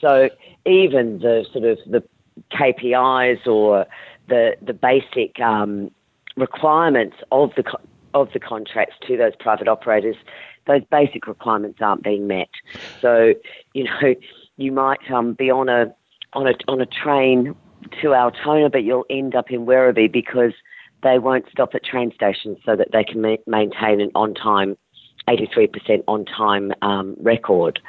So 0.00 0.30
even 0.64 1.18
the 1.18 1.44
sort 1.52 1.66
of 1.66 1.80
the 1.86 2.02
KPIs 2.50 3.46
or 3.46 3.84
the 4.26 4.56
the 4.62 4.72
basic 4.72 5.38
um, 5.40 5.90
requirements 6.34 7.16
of 7.30 7.50
the 7.56 7.78
of 8.14 8.32
the 8.32 8.40
contracts 8.40 8.94
to 9.06 9.18
those 9.18 9.34
private 9.38 9.68
operators, 9.68 10.16
those 10.66 10.80
basic 10.90 11.26
requirements 11.26 11.78
aren't 11.82 12.02
being 12.02 12.26
met. 12.26 12.48
So 13.02 13.34
you 13.74 13.84
know 13.84 14.14
you 14.56 14.72
might 14.72 15.10
um, 15.10 15.34
be 15.34 15.50
on 15.50 15.68
a 15.68 15.94
on 16.32 16.46
a 16.46 16.54
on 16.68 16.80
a 16.80 16.86
train 16.86 17.54
to 18.00 18.14
Altona, 18.14 18.70
but 18.70 18.84
you'll 18.84 19.06
end 19.10 19.34
up 19.34 19.50
in 19.50 19.66
Werribee 19.66 20.10
because 20.10 20.52
they 21.02 21.18
won't 21.18 21.46
stop 21.50 21.74
at 21.74 21.84
train 21.84 22.12
stations 22.14 22.58
so 22.64 22.76
that 22.76 22.88
they 22.92 23.04
can 23.04 23.20
ma- 23.20 23.36
maintain 23.46 24.00
an 24.00 24.10
on 24.14 24.34
time, 24.34 24.76
83% 25.28 26.04
on 26.06 26.24
time 26.24 26.72
um, 26.82 27.16
record. 27.20 27.80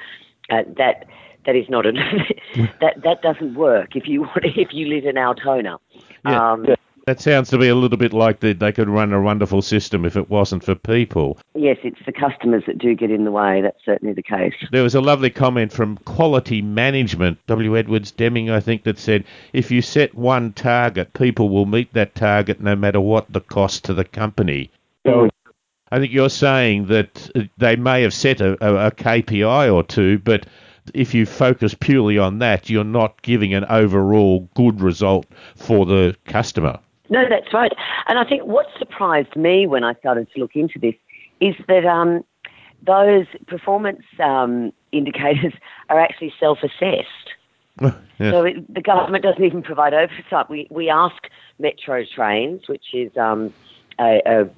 Uh, 0.50 0.64
that 0.78 1.06
that 1.46 1.56
is 1.56 1.70
not 1.70 1.86
a 1.86 1.92
that 2.82 3.02
that 3.04 3.22
doesn't 3.22 3.56
work 3.56 3.96
if 3.96 4.08
you 4.08 4.28
if 4.44 4.70
you 4.74 4.88
live 4.88 5.06
in 5.06 5.18
Altona. 5.18 5.78
Yeah. 6.26 6.52
Um, 6.52 6.66
that 7.06 7.20
sounds 7.20 7.50
to 7.50 7.58
be 7.58 7.68
a 7.68 7.76
little 7.76 7.98
bit 7.98 8.14
like 8.14 8.40
the, 8.40 8.54
they 8.54 8.72
could 8.72 8.88
run 8.88 9.12
a 9.12 9.22
wonderful 9.22 9.62
system 9.62 10.06
if 10.06 10.16
it 10.16 10.30
wasn't 10.30 10.64
for 10.64 10.76
people. 10.76 11.38
Yes, 11.54 11.78
it's 11.84 12.00
the 12.06 12.14
customers 12.14 12.64
that 12.66 12.78
do 12.78 12.96
get 12.96 13.12
in 13.12 13.26
the 13.26 13.32
way. 13.32 13.62
That's 13.62 13.84
certainly 13.84 14.14
the 14.14 14.24
case. 14.24 14.54
There 14.72 14.84
was 14.84 14.96
a 14.96 15.02
lovely 15.02 15.30
comment 15.30 15.74
from 15.74 15.98
Quality 15.98 16.62
Management, 16.62 17.40
W. 17.48 17.78
Edwards 17.78 18.12
Deming, 18.12 18.50
I 18.50 18.62
think, 18.62 18.84
that 18.84 18.98
said 18.98 19.26
if 19.52 19.70
you 19.70 19.82
set 19.82 20.16
one 20.16 20.54
target, 20.54 21.14
people 21.14 21.50
will 21.50 21.66
meet 21.66 21.94
that 21.94 22.16
target 22.16 22.62
no 22.62 22.76
matter 22.76 23.02
what 23.02 23.32
the 23.32 23.42
cost 23.42 23.84
to 23.86 23.94
the 23.94 24.06
company. 24.06 24.72
Mm. 25.06 25.30
I 25.92 26.00
think 26.00 26.14
you're 26.14 26.30
saying 26.30 26.88
that 26.88 27.30
they 27.58 27.76
may 27.76 28.02
have 28.02 28.14
set 28.14 28.42
a, 28.42 28.58
a, 28.66 28.88
a 28.88 28.92
KPI 28.92 29.72
or 29.72 29.84
two, 29.84 30.20
but 30.20 30.46
if 30.94 31.14
you 31.14 31.26
focus 31.26 31.74
purely 31.74 32.18
on 32.18 32.40
that, 32.40 32.70
you're 32.70 32.84
not 32.84 33.22
giving 33.22 33.54
an 33.54 33.66
overall 33.66 34.50
good 34.56 34.82
result 34.82 35.26
for 35.56 35.86
the 35.86 36.16
customer. 36.26 36.80
No, 37.10 37.24
that's 37.30 37.54
right. 37.54 37.72
And 38.08 38.18
I 38.18 38.24
think 38.24 38.44
what 38.44 38.68
surprised 38.78 39.36
me 39.36 39.68
when 39.68 39.84
I 39.84 39.94
started 39.96 40.28
to 40.34 40.40
look 40.40 40.56
into 40.56 40.80
this 40.80 40.96
is 41.42 41.56
that 41.68 41.86
um, 41.86 42.24
those 42.86 43.26
performance 43.48 44.04
um, 44.24 44.72
indicators 44.92 45.54
are 45.90 46.00
actually 46.00 46.34
self 46.40 46.60
assessed. 46.64 47.08
yeah. 47.82 48.32
So 48.32 48.44
it, 48.44 48.74
the 48.74 48.82
government 48.82 49.24
doesn't 49.24 49.44
even 49.44 49.64
provide 49.64 49.94
oversight. 49.94 50.50
We, 50.50 50.68
we 50.70 50.90
ask 50.90 51.16
Metro 51.60 52.04
Trains, 52.06 52.68
which 52.68 52.94
is 52.94 53.12
um, 53.18 53.52
a, 54.00 54.22
a 54.26 54.50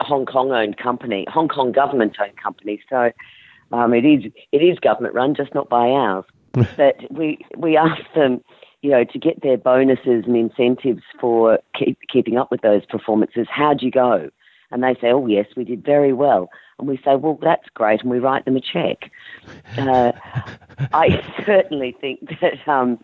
Hong 0.00 0.26
Kong 0.26 0.52
owned 0.52 0.78
company, 0.78 1.26
Hong 1.28 1.48
Kong 1.48 1.72
government 1.72 2.16
owned 2.20 2.36
company. 2.36 2.80
So 2.88 3.10
um, 3.72 3.94
it 3.94 4.04
is 4.04 4.32
it 4.52 4.58
is 4.58 4.78
government 4.78 5.14
run, 5.14 5.34
just 5.34 5.54
not 5.54 5.68
by 5.68 5.88
ours. 5.88 6.24
but 6.76 6.96
we 7.10 7.38
we 7.56 7.76
ask 7.76 8.02
them, 8.14 8.42
you 8.82 8.90
know, 8.90 9.04
to 9.04 9.18
get 9.18 9.42
their 9.42 9.58
bonuses 9.58 10.24
and 10.26 10.36
incentives 10.36 11.02
for 11.20 11.58
keep, 11.78 11.98
keeping 12.10 12.38
up 12.38 12.50
with 12.50 12.62
those 12.62 12.84
performances. 12.86 13.46
How'd 13.50 13.82
you 13.82 13.90
go? 13.90 14.30
And 14.70 14.82
they 14.82 14.94
say, 14.94 15.10
oh 15.10 15.26
yes, 15.26 15.46
we 15.56 15.64
did 15.64 15.84
very 15.84 16.12
well. 16.12 16.48
And 16.78 16.88
we 16.88 16.96
say, 16.98 17.16
well, 17.16 17.38
that's 17.42 17.68
great, 17.74 18.00
and 18.00 18.10
we 18.10 18.20
write 18.20 18.44
them 18.44 18.56
a 18.56 18.60
check. 18.60 19.10
Uh, 19.76 20.12
I 20.92 21.22
certainly 21.46 21.94
think 22.00 22.20
that 22.40 22.66
um, 22.66 23.02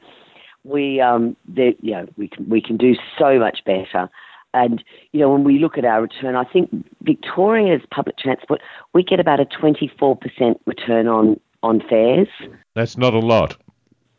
we 0.65 1.01
um, 1.01 1.37
that 1.55 1.75
you 1.83 1.93
know 1.93 2.09
we 2.17 2.29
can 2.29 2.49
we 2.49 2.63
can 2.63 2.77
do 2.77 2.95
so 3.19 3.39
much 3.39 3.65
better. 3.65 4.09
And, 4.55 4.83
you 5.13 5.21
know, 5.21 5.31
when 5.31 5.45
we 5.45 5.59
look 5.59 5.77
at 5.77 5.85
our 5.85 6.01
return, 6.01 6.35
I 6.35 6.45
think 6.45 6.71
Victoria's 7.03 7.83
public 7.91 8.17
transport, 8.17 8.63
we 8.95 9.03
get 9.03 9.21
about 9.21 9.39
a 9.39 9.45
24% 9.45 10.59
return 10.65 11.07
on, 11.07 11.39
on 11.63 11.83
fares. 11.87 12.29
That's 12.73 12.97
not 12.97 13.13
a 13.13 13.19
lot. 13.19 13.59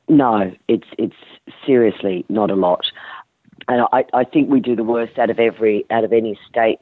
No, 0.07 0.53
it's, 0.67 0.87
it's 0.97 1.15
seriously 1.65 2.25
not 2.29 2.49
a 2.49 2.55
lot. 2.55 2.85
And 3.67 3.85
I, 3.91 4.05
I 4.13 4.23
think 4.23 4.49
we 4.49 4.59
do 4.59 4.75
the 4.75 4.83
worst 4.83 5.19
out 5.19 5.29
of 5.29 5.39
every, 5.39 5.85
out 5.89 6.03
of 6.03 6.13
any 6.13 6.39
state 6.49 6.79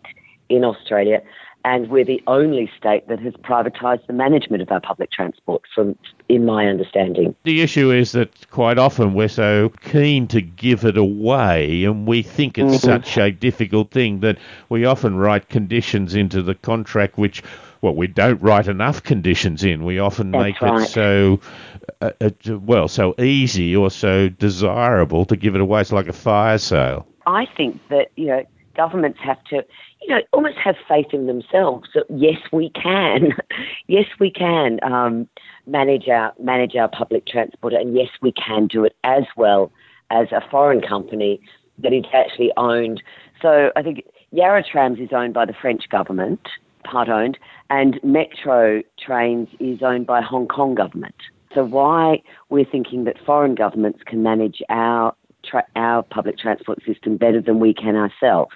in 0.50 0.64
Australia 0.64 1.22
and 1.66 1.90
we're 1.90 2.06
the 2.06 2.22
only 2.28 2.72
state 2.78 3.08
that 3.08 3.20
has 3.20 3.34
privatised 3.34 4.06
the 4.06 4.14
management 4.14 4.62
of 4.62 4.72
our 4.72 4.80
public 4.80 5.12
transport, 5.12 5.64
from 5.74 5.98
in 6.30 6.46
my 6.46 6.68
understanding. 6.68 7.36
The 7.44 7.62
issue 7.62 7.92
is 7.92 8.12
that 8.12 8.50
quite 8.52 8.78
often 8.78 9.16
we're 9.16 9.28
so 9.28 9.70
keen 9.82 10.28
to 10.28 10.42
give 10.42 10.86
it 10.86 10.96
away, 10.96 11.84
and 11.84 12.08
we 12.08 12.22
think 12.22 12.60
it's 12.60 12.78
mm-hmm. 12.78 12.86
such 12.86 13.18
a 13.18 13.32
difficult 13.32 13.90
thing 13.90 14.20
that 14.20 14.38
we 14.70 14.86
often 14.86 15.16
write 15.16 15.50
conditions 15.50 16.16
into 16.16 16.42
the 16.42 16.56
contract 16.56 17.18
which. 17.18 17.44
Well, 17.86 17.94
we 17.94 18.08
don't 18.08 18.42
write 18.42 18.68
enough 18.68 19.04
conditions 19.04 19.64
in. 19.64 19.86
We 19.86 20.00
often 20.00 20.32
That's 20.32 20.42
make 20.44 20.60
right. 20.60 20.82
it 20.82 20.90
so, 20.90 21.40
uh, 22.02 22.14
uh, 22.20 22.58
well, 22.58 22.88
so 22.88 23.14
easy 23.20 23.76
or 23.76 23.92
so 23.92 24.28
desirable 24.28 25.24
to 25.26 25.36
give 25.36 25.54
it 25.54 25.62
away. 25.62 25.82
It's 25.82 25.92
like 25.92 26.08
a 26.08 26.14
fire 26.14 26.58
sale. 26.58 27.06
I 27.28 27.46
think 27.56 27.80
that 27.90 28.12
you 28.16 28.26
know 28.26 28.44
governments 28.76 29.20
have 29.22 29.44
to 29.52 29.64
you 30.02 30.16
know, 30.16 30.22
almost 30.34 30.58
have 30.58 30.78
faith 30.88 31.14
in 31.14 31.28
themselves 31.28 31.90
that 31.94 32.06
yes, 32.10 32.40
we 32.52 32.72
can, 32.72 33.34
yes, 33.88 34.06
we 34.20 34.32
can 34.32 34.80
um, 34.82 35.30
manage 35.68 36.08
our 36.08 36.34
manage 36.40 36.76
our 36.76 36.88
public 36.88 37.28
transport, 37.28 37.74
and 37.74 37.96
yes, 37.96 38.10
we 38.20 38.32
can 38.32 38.66
do 38.66 38.84
it 38.84 38.96
as 39.04 39.26
well 39.38 39.72
as 40.10 40.32
a 40.32 40.42
foreign 40.50 40.82
company 40.82 41.40
that 41.78 41.94
is 41.94 42.06
actually 42.16 42.52
owned. 42.58 43.04
So 43.44 43.72
I 43.76 43.84
think 43.84 44.04
Yarra 44.32 44.64
Trams 44.64 45.00
is 45.00 45.10
owned 45.12 45.36
by 45.36 45.46
the 45.46 45.54
French 45.54 45.88
government, 45.90 46.42
part 46.86 47.10
owned, 47.10 47.38
and 47.70 48.00
Metro 48.04 48.82
Trains 49.00 49.50
is 49.60 49.82
owned 49.82 50.08
by 50.08 50.22
Hong 50.22 50.48
Kong 50.48 50.76
government. 50.76 51.16
So 51.54 51.64
why 51.64 52.22
we're 52.50 52.66
thinking 52.66 53.06
that 53.06 53.16
foreign 53.26 53.56
governments 53.56 54.00
can 54.06 54.24
manage 54.24 54.62
our 54.70 55.16
tra- 55.44 55.68
our 55.76 56.04
public 56.04 56.38
transport 56.38 56.80
system 56.86 57.18
better 57.18 57.42
than 57.42 57.60
we 57.60 57.74
can 57.74 57.96
ourselves 57.96 58.56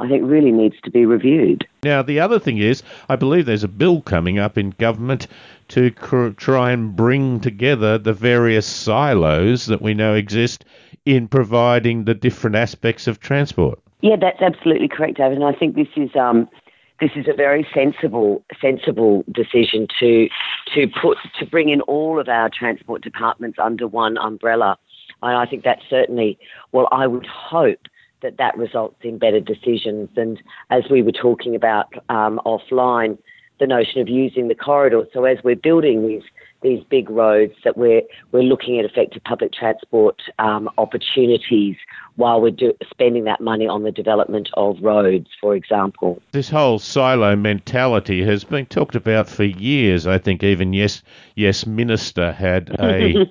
I 0.00 0.08
think 0.08 0.22
really 0.24 0.50
needs 0.50 0.76
to 0.84 0.90
be 0.90 1.04
reviewed. 1.04 1.66
Now, 1.84 2.00
the 2.00 2.20
other 2.20 2.38
thing 2.38 2.56
is, 2.56 2.82
I 3.10 3.16
believe 3.16 3.44
there's 3.44 3.64
a 3.64 3.68
bill 3.68 4.00
coming 4.00 4.38
up 4.38 4.56
in 4.56 4.70
government 4.70 5.26
to 5.68 5.90
cr- 5.90 6.30
try 6.30 6.72
and 6.72 6.96
bring 6.96 7.38
together 7.40 7.98
the 7.98 8.14
various 8.14 8.66
silos 8.66 9.66
that 9.66 9.82
we 9.82 9.92
know 9.92 10.14
exist 10.14 10.64
in 11.04 11.28
providing 11.28 12.04
the 12.04 12.14
different 12.14 12.56
aspects 12.56 13.06
of 13.06 13.20
transport. 13.20 13.78
Yeah, 14.00 14.16
that's 14.18 14.40
absolutely 14.40 14.88
correct, 14.88 15.18
David. 15.18 15.36
And 15.36 15.44
I 15.44 15.52
think 15.52 15.76
this 15.76 15.88
is 15.96 16.10
um, 16.16 16.48
this 17.00 17.10
is 17.16 17.26
a 17.28 17.34
very 17.34 17.66
sensible 17.74 18.44
sensible 18.60 19.24
decision 19.32 19.86
to 19.98 20.28
to 20.74 20.86
put 21.00 21.18
to 21.38 21.46
bring 21.46 21.70
in 21.70 21.80
all 21.82 22.20
of 22.20 22.28
our 22.28 22.50
transport 22.50 23.02
departments 23.02 23.58
under 23.58 23.86
one 23.86 24.18
umbrella. 24.18 24.78
And 25.22 25.36
I 25.36 25.46
think 25.46 25.64
that's 25.64 25.82
certainly 25.88 26.38
well, 26.72 26.88
I 26.92 27.06
would 27.06 27.26
hope 27.26 27.86
that 28.22 28.36
that 28.36 28.56
results 28.56 28.96
in 29.02 29.18
better 29.18 29.40
decisions. 29.40 30.10
And 30.16 30.42
as 30.70 30.84
we 30.90 31.02
were 31.02 31.12
talking 31.12 31.54
about 31.54 31.92
um, 32.10 32.40
offline, 32.44 33.16
the 33.58 33.66
notion 33.66 34.00
of 34.00 34.08
using 34.08 34.48
the 34.48 34.54
corridor. 34.54 35.04
So 35.12 35.24
as 35.24 35.38
we're 35.44 35.56
building 35.56 36.06
these 36.06 36.22
these 36.62 36.82
big 36.84 37.08
roads, 37.10 37.54
that 37.64 37.76
we're 37.76 38.02
we're 38.32 38.42
looking 38.42 38.78
at 38.78 38.84
effective 38.84 39.22
public 39.24 39.52
transport 39.52 40.20
um, 40.38 40.68
opportunities 40.78 41.76
while 42.16 42.40
we're 42.40 42.50
do, 42.50 42.72
spending 42.90 43.24
that 43.24 43.40
money 43.40 43.66
on 43.66 43.82
the 43.82 43.90
development 43.90 44.50
of 44.54 44.76
roads, 44.82 45.28
for 45.40 45.54
example. 45.54 46.20
This 46.32 46.50
whole 46.50 46.78
silo 46.78 47.34
mentality 47.36 48.22
has 48.24 48.44
been 48.44 48.66
talked 48.66 48.94
about 48.94 49.28
for 49.28 49.44
years. 49.44 50.06
I 50.06 50.18
think 50.18 50.42
even 50.42 50.72
yes, 50.72 51.02
yes, 51.34 51.66
minister 51.66 52.32
had 52.32 52.70
a, 52.78 53.26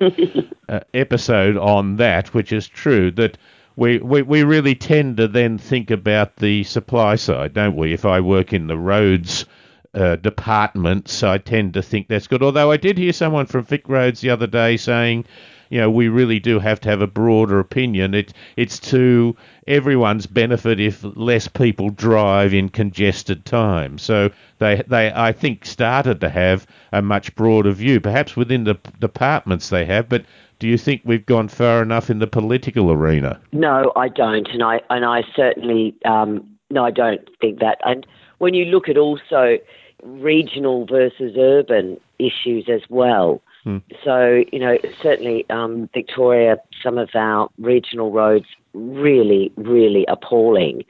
a 0.67 0.81
episode 0.93 1.57
on 1.57 1.97
that, 1.97 2.33
which 2.33 2.51
is 2.51 2.67
true 2.67 3.11
that 3.11 3.37
we, 3.75 3.99
we, 3.99 4.21
we 4.23 4.43
really 4.43 4.75
tend 4.75 5.17
to 5.17 5.27
then 5.27 5.57
think 5.57 5.89
about 5.89 6.35
the 6.37 6.63
supply 6.65 7.15
side, 7.15 7.53
don't 7.53 7.77
we? 7.77 7.93
If 7.93 8.05
I 8.05 8.19
work 8.19 8.51
in 8.51 8.67
the 8.67 8.77
roads 8.77 9.45
uh, 9.93 10.15
departments, 10.17 11.23
I 11.23 11.37
tend 11.37 11.73
to 11.73 11.81
think 11.81 12.07
that's 12.07 12.27
good. 12.27 12.43
Although 12.43 12.71
I 12.71 12.77
did 12.77 12.97
hear 12.97 13.13
someone 13.13 13.45
from 13.45 13.65
VicRoads 13.65 14.19
the 14.19 14.29
other 14.29 14.47
day 14.47 14.77
saying, 14.77 15.25
you 15.69 15.79
know, 15.79 15.89
we 15.89 16.07
really 16.07 16.39
do 16.39 16.59
have 16.59 16.79
to 16.81 16.89
have 16.89 17.01
a 17.01 17.07
broader 17.07 17.59
opinion. 17.59 18.13
It, 18.13 18.33
it's 18.55 18.79
to 18.91 19.35
everyone's 19.67 20.25
benefit 20.25 20.79
if 20.79 21.03
less 21.15 21.47
people 21.47 21.91
drive 21.91 22.53
in 22.53 22.69
congested 22.69 23.45
times. 23.45 24.01
So 24.01 24.31
they, 24.57 24.83
they, 24.87 25.11
I 25.13 25.31
think, 25.31 25.65
started 25.65 26.21
to 26.21 26.29
have 26.29 26.65
a 26.91 27.01
much 27.01 27.35
broader 27.35 27.71
view. 27.71 27.99
Perhaps 27.99 28.35
within 28.35 28.63
the 28.63 28.75
departments 28.99 29.69
they 29.69 29.85
have, 29.85 30.09
but 30.09 30.25
do 30.57 30.67
you 30.67 30.77
think 30.77 31.01
we've 31.05 31.25
gone 31.25 31.47
far 31.47 31.81
enough 31.81 32.09
in 32.09 32.19
the 32.19 32.27
political 32.27 32.91
arena? 32.91 33.39
No, 33.51 33.93
I 33.95 34.09
don't, 34.09 34.47
and 34.49 34.61
I 34.61 34.81
and 34.89 35.05
I 35.05 35.23
certainly 35.35 35.95
um, 36.03 36.57
no, 36.69 36.83
I 36.83 36.91
don't 36.91 37.21
think 37.39 37.59
that. 37.59 37.77
And 37.85 38.05
when 38.39 38.53
you 38.53 38.65
look 38.65 38.89
at 38.89 38.97
also 38.97 39.57
regional 40.03 40.85
versus 40.85 41.35
urban 41.37 41.99
issues 42.19 42.67
as 42.69 42.81
well. 42.89 43.41
Hmm. 43.63 43.77
So, 44.03 44.43
you 44.51 44.59
know, 44.59 44.77
certainly 45.01 45.45
um, 45.49 45.89
Victoria, 45.93 46.57
some 46.81 46.97
of 46.97 47.09
our 47.13 47.49
regional 47.57 48.11
roads 48.11 48.45
really, 48.73 49.51
really 49.57 50.05
appalling. 50.07 50.83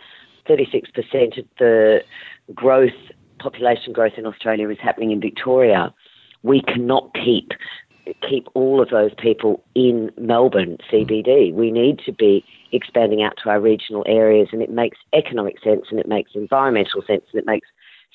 36% 0.48 1.38
of 1.38 1.46
the 1.58 2.04
growth, 2.54 2.92
population 3.40 3.94
growth 3.94 4.14
in 4.18 4.26
Australia 4.26 4.70
is 4.70 4.80
happening 4.82 5.12
in 5.12 5.22
Victoria. 5.22 5.94
We 6.44 6.62
cannot 6.62 7.14
keep 7.14 7.52
keep 8.28 8.48
all 8.56 8.82
of 8.82 8.90
those 8.90 9.12
people 9.18 9.64
in 9.76 10.12
Melbourne 10.18 10.78
CBD. 10.92 11.54
We 11.54 11.72
need 11.72 12.00
to 12.06 12.12
be 12.12 12.44
expanding 12.72 13.22
out 13.22 13.34
to 13.44 13.50
our 13.50 13.60
regional 13.60 14.04
areas, 14.08 14.50
and 14.52 14.62
it 14.62 14.72
makes 14.72 14.98
economic 15.14 15.62
sense, 15.64 15.86
and 15.92 16.00
it 16.00 16.08
makes 16.08 16.32
environmental 16.34 17.02
sense, 17.06 17.24
and 17.32 17.40
it 17.40 17.46
makes 17.46 17.68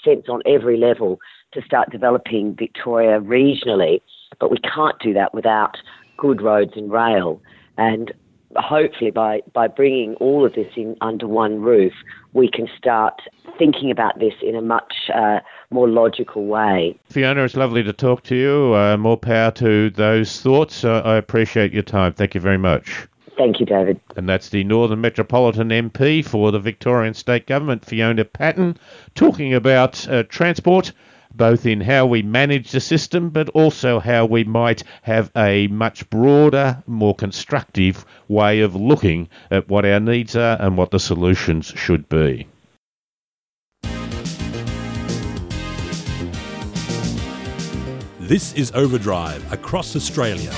sense 0.04 0.26
on 0.28 0.42
every 0.46 0.76
level 0.76 1.20
to 1.52 1.62
start 1.62 1.90
developing 1.90 2.54
Victoria 2.54 3.20
regionally. 3.20 4.00
But 4.40 4.50
we 4.50 4.58
can't 4.58 4.98
do 5.00 5.12
that 5.14 5.34
without 5.34 5.76
good 6.16 6.42
roads 6.42 6.72
and 6.76 6.90
rail. 6.90 7.40
And 7.76 8.12
hopefully 8.56 9.10
by, 9.10 9.42
by 9.52 9.68
bringing 9.68 10.14
all 10.16 10.44
of 10.44 10.54
this 10.54 10.72
in 10.76 10.96
under 11.00 11.26
one 11.26 11.60
roof, 11.60 11.92
we 12.32 12.48
can 12.50 12.68
start 12.76 13.20
thinking 13.58 13.90
about 13.90 14.18
this 14.18 14.34
in 14.42 14.56
a 14.56 14.62
much 14.62 14.94
uh, 15.14 15.40
more 15.70 15.88
logical 15.88 16.46
way. 16.46 16.98
Fiona, 17.08 17.44
it's 17.44 17.56
lovely 17.56 17.82
to 17.82 17.92
talk 17.92 18.22
to 18.24 18.34
you. 18.34 18.74
Uh, 18.74 18.96
more 18.96 19.16
power 19.16 19.50
to 19.52 19.90
those 19.90 20.40
thoughts. 20.40 20.84
Uh, 20.84 21.02
I 21.04 21.16
appreciate 21.16 21.72
your 21.72 21.82
time. 21.82 22.12
Thank 22.12 22.34
you 22.34 22.40
very 22.40 22.58
much. 22.58 23.08
Thank 23.36 23.58
you, 23.58 23.66
David. 23.66 24.00
And 24.16 24.28
that's 24.28 24.50
the 24.50 24.62
Northern 24.64 25.00
Metropolitan 25.00 25.68
MP 25.68 26.24
for 26.24 26.52
the 26.52 26.60
Victorian 26.60 27.14
State 27.14 27.46
Government, 27.46 27.84
Fiona 27.84 28.24
Patten, 28.24 28.76
talking 29.14 29.52
about 29.52 30.08
uh, 30.08 30.22
transport 30.24 30.92
both 31.36 31.66
in 31.66 31.80
how 31.80 32.06
we 32.06 32.22
manage 32.22 32.70
the 32.70 32.80
system, 32.80 33.30
but 33.30 33.48
also 33.50 33.98
how 33.98 34.24
we 34.24 34.44
might 34.44 34.84
have 35.02 35.30
a 35.36 35.66
much 35.68 36.08
broader, 36.10 36.82
more 36.86 37.14
constructive 37.14 38.04
way 38.28 38.60
of 38.60 38.76
looking 38.76 39.28
at 39.50 39.68
what 39.68 39.84
our 39.84 40.00
needs 40.00 40.36
are 40.36 40.56
and 40.60 40.76
what 40.76 40.90
the 40.90 41.00
solutions 41.00 41.72
should 41.74 42.08
be. 42.08 42.46
This 48.20 48.54
is 48.54 48.70
Overdrive 48.72 49.52
across 49.52 49.94
Australia. 49.96 50.50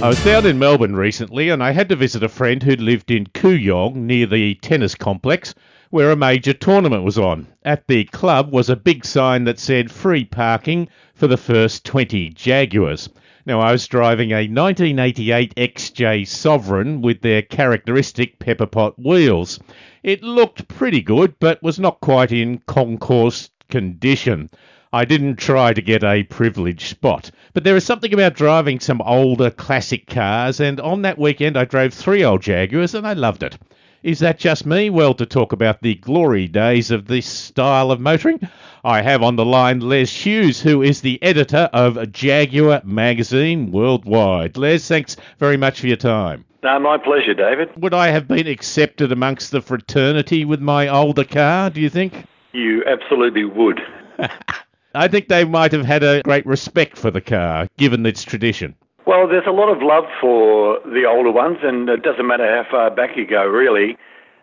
I 0.00 0.06
was 0.06 0.24
down 0.24 0.46
in 0.46 0.60
Melbourne 0.60 0.94
recently 0.94 1.48
and 1.48 1.60
I 1.60 1.72
had 1.72 1.88
to 1.88 1.96
visit 1.96 2.22
a 2.22 2.28
friend 2.28 2.62
who 2.62 2.76
lived 2.76 3.10
in 3.10 3.26
Kooyong 3.26 3.96
near 3.96 4.26
the 4.26 4.54
tennis 4.54 4.94
complex 4.94 5.56
where 5.90 6.12
a 6.12 6.16
major 6.16 6.52
tournament 6.52 7.02
was 7.02 7.18
on. 7.18 7.48
At 7.64 7.88
the 7.88 8.04
club 8.04 8.52
was 8.52 8.70
a 8.70 8.76
big 8.76 9.04
sign 9.04 9.42
that 9.44 9.58
said 9.58 9.90
free 9.90 10.24
parking 10.24 10.88
for 11.14 11.26
the 11.26 11.36
first 11.36 11.84
20 11.84 12.28
Jaguars. 12.28 13.08
Now, 13.44 13.58
I 13.58 13.72
was 13.72 13.88
driving 13.88 14.30
a 14.30 14.46
1988 14.46 15.56
XJ 15.56 16.28
Sovereign 16.28 17.02
with 17.02 17.22
their 17.22 17.42
characteristic 17.42 18.38
pepper 18.38 18.66
pot 18.66 18.96
wheels. 19.00 19.58
It 20.04 20.22
looked 20.22 20.68
pretty 20.68 21.00
good, 21.00 21.34
but 21.40 21.60
was 21.60 21.80
not 21.80 22.00
quite 22.00 22.30
in 22.30 22.58
concours 22.68 23.50
condition. 23.68 24.48
I 24.92 25.04
didn't 25.04 25.36
try 25.36 25.74
to 25.74 25.82
get 25.82 26.02
a 26.02 26.22
privileged 26.22 26.88
spot. 26.88 27.30
But 27.52 27.64
there 27.64 27.76
is 27.76 27.84
something 27.84 28.14
about 28.14 28.34
driving 28.34 28.80
some 28.80 29.02
older 29.02 29.50
classic 29.50 30.06
cars, 30.06 30.60
and 30.60 30.80
on 30.80 31.02
that 31.02 31.18
weekend 31.18 31.58
I 31.58 31.66
drove 31.66 31.92
three 31.92 32.24
old 32.24 32.40
Jaguars 32.40 32.94
and 32.94 33.06
I 33.06 33.12
loved 33.12 33.42
it. 33.42 33.58
Is 34.02 34.20
that 34.20 34.38
just 34.38 34.64
me? 34.64 34.90
Well, 34.90 35.12
to 35.14 35.26
talk 35.26 35.52
about 35.52 35.82
the 35.82 35.96
glory 35.96 36.46
days 36.46 36.90
of 36.90 37.06
this 37.06 37.26
style 37.26 37.90
of 37.90 38.00
motoring, 38.00 38.40
I 38.84 39.02
have 39.02 39.22
on 39.22 39.36
the 39.36 39.44
line 39.44 39.80
Les 39.80 40.10
Hughes, 40.10 40.62
who 40.62 40.82
is 40.82 41.00
the 41.00 41.20
editor 41.22 41.68
of 41.72 42.12
Jaguar 42.12 42.80
Magazine 42.84 43.72
Worldwide. 43.72 44.56
Les, 44.56 44.86
thanks 44.86 45.16
very 45.38 45.56
much 45.56 45.80
for 45.80 45.88
your 45.88 45.96
time. 45.96 46.44
No, 46.62 46.78
my 46.78 46.96
pleasure, 46.96 47.34
David. 47.34 47.70
Would 47.76 47.92
I 47.92 48.08
have 48.08 48.26
been 48.26 48.46
accepted 48.46 49.12
amongst 49.12 49.50
the 49.50 49.60
fraternity 49.60 50.44
with 50.44 50.60
my 50.60 50.88
older 50.88 51.24
car, 51.24 51.68
do 51.68 51.80
you 51.80 51.90
think? 51.90 52.24
You 52.52 52.84
absolutely 52.86 53.44
would. 53.44 53.80
I 54.98 55.06
think 55.06 55.28
they 55.28 55.44
might 55.44 55.70
have 55.70 55.84
had 55.84 56.02
a 56.02 56.22
great 56.22 56.44
respect 56.44 56.98
for 56.98 57.12
the 57.12 57.20
car, 57.20 57.68
given 57.76 58.04
its 58.04 58.24
tradition. 58.24 58.74
Well, 59.06 59.28
there's 59.28 59.46
a 59.46 59.52
lot 59.52 59.70
of 59.70 59.80
love 59.80 60.06
for 60.20 60.80
the 60.86 61.04
older 61.08 61.30
ones, 61.30 61.58
and 61.62 61.88
it 61.88 62.02
doesn't 62.02 62.26
matter 62.26 62.44
how 62.44 62.68
far 62.68 62.90
back 62.90 63.16
you 63.16 63.24
go, 63.24 63.46
really. 63.46 63.96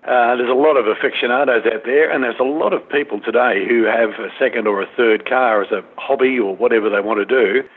Uh, 0.05 0.37
there's 0.37 0.49
a 0.49 0.53
lot 0.53 0.77
of 0.77 0.87
aficionados 0.87 1.65
out 1.65 1.83
there, 1.83 2.09
and 2.09 2.23
there's 2.23 2.39
a 2.39 2.45
lot 2.45 2.71
of 2.71 2.87
people 2.87 3.19
today 3.19 3.67
who 3.67 3.83
have 3.83 4.11
a 4.11 4.29
second 4.39 4.65
or 4.65 4.81
a 4.81 4.87
third 4.95 5.27
car 5.27 5.61
as 5.61 5.71
a 5.73 5.83
hobby 5.97 6.39
or 6.39 6.55
whatever 6.55 6.89
they 6.89 7.01
want 7.01 7.19
to 7.19 7.25
do, 7.25 7.67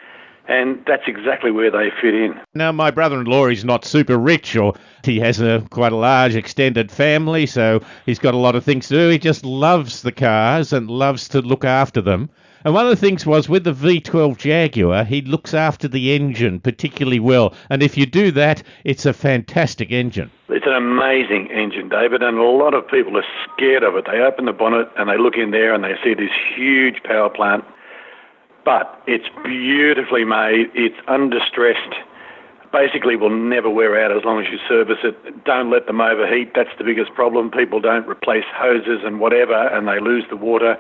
and 0.47 0.81
that's 0.87 1.09
exactly 1.09 1.51
where 1.51 1.73
they 1.73 1.91
fit 2.01 2.15
in. 2.15 2.41
Now, 2.55 2.71
my 2.71 2.93
brother-in-law 2.93 3.49
is 3.49 3.65
not 3.65 3.85
super 3.85 4.17
rich, 4.17 4.55
or 4.55 4.75
he 5.03 5.19
has 5.19 5.41
a 5.41 5.67
quite 5.71 5.91
a 5.91 5.97
large 5.97 6.37
extended 6.37 6.93
family, 6.93 7.45
so 7.45 7.83
he's 8.07 8.21
got 8.21 8.35
a 8.35 8.39
lot 8.39 8.55
of 8.55 8.63
things 8.63 8.87
to 8.87 8.95
do. 8.95 9.09
He 9.09 9.19
just 9.19 9.45
loves 9.45 10.03
the 10.03 10.13
cars 10.13 10.73
and 10.73 10.89
loves 10.89 11.29
to 11.31 11.41
look 11.41 11.65
after 11.65 12.01
them. 12.01 12.31
And 12.65 12.75
one 12.75 12.87
of 12.87 12.91
the 12.91 12.97
things 12.97 13.25
was 13.25 13.49
with 13.49 13.63
the 13.63 13.73
V12 13.73 14.37
Jaguar, 14.37 15.05
he 15.05 15.23
looks 15.23 15.55
after 15.55 15.87
the 15.87 16.15
engine 16.15 16.59
particularly 16.59 17.21
well. 17.21 17.55
And 17.71 17.85
if 17.85 17.97
you 17.97 18.05
do 18.05 18.33
that, 18.33 18.65
it's 18.83 19.07
a 19.07 19.13
fantastic 19.13 19.93
engine. 19.93 20.31
It's 20.49 20.67
an 20.67 20.73
amazing 20.73 21.51
engine, 21.53 21.89
David, 21.89 22.21
and 22.21 22.37
a 22.37 22.43
lot 22.43 22.75
of 22.75 22.89
people 22.89 23.17
are 23.17 23.25
scared 23.45 23.85
of 23.85 23.95
it. 23.95 24.07
They 24.07 24.19
open 24.19 24.47
the 24.47 24.53
bonnet 24.53 24.91
and 24.97 25.09
they 25.09 25.17
look 25.17 25.37
in 25.37 25.53
there 25.53 25.73
and 25.73 25.85
they 25.85 25.95
see 26.03 26.15
this 26.15 26.33
huge 26.55 27.01
power 27.05 27.31
plant. 27.31 27.65
But 28.65 29.01
it's 29.07 29.29
beautifully 29.45 30.25
made, 30.25 30.71
it's 30.75 30.99
undistressed. 31.07 31.95
Basically, 32.73 33.17
will 33.17 33.31
never 33.31 33.71
wear 33.71 34.05
out 34.05 34.15
as 34.15 34.25
long 34.25 34.45
as 34.45 34.53
you 34.53 34.59
service 34.69 34.99
it. 35.03 35.45
Don't 35.45 35.71
let 35.71 35.87
them 35.87 36.03
overheat. 36.03 36.53
That's 36.55 36.77
the 36.77 36.85
biggest 36.85 37.15
problem. 37.15 37.51
People 37.51 37.81
don't 37.81 38.07
replace 38.07 38.45
hoses 38.53 39.01
and 39.05 39.21
whatever, 39.21 39.69
and 39.69 39.89
they 39.89 40.01
lose 40.01 40.25
the 40.29 40.37
water 40.37 40.77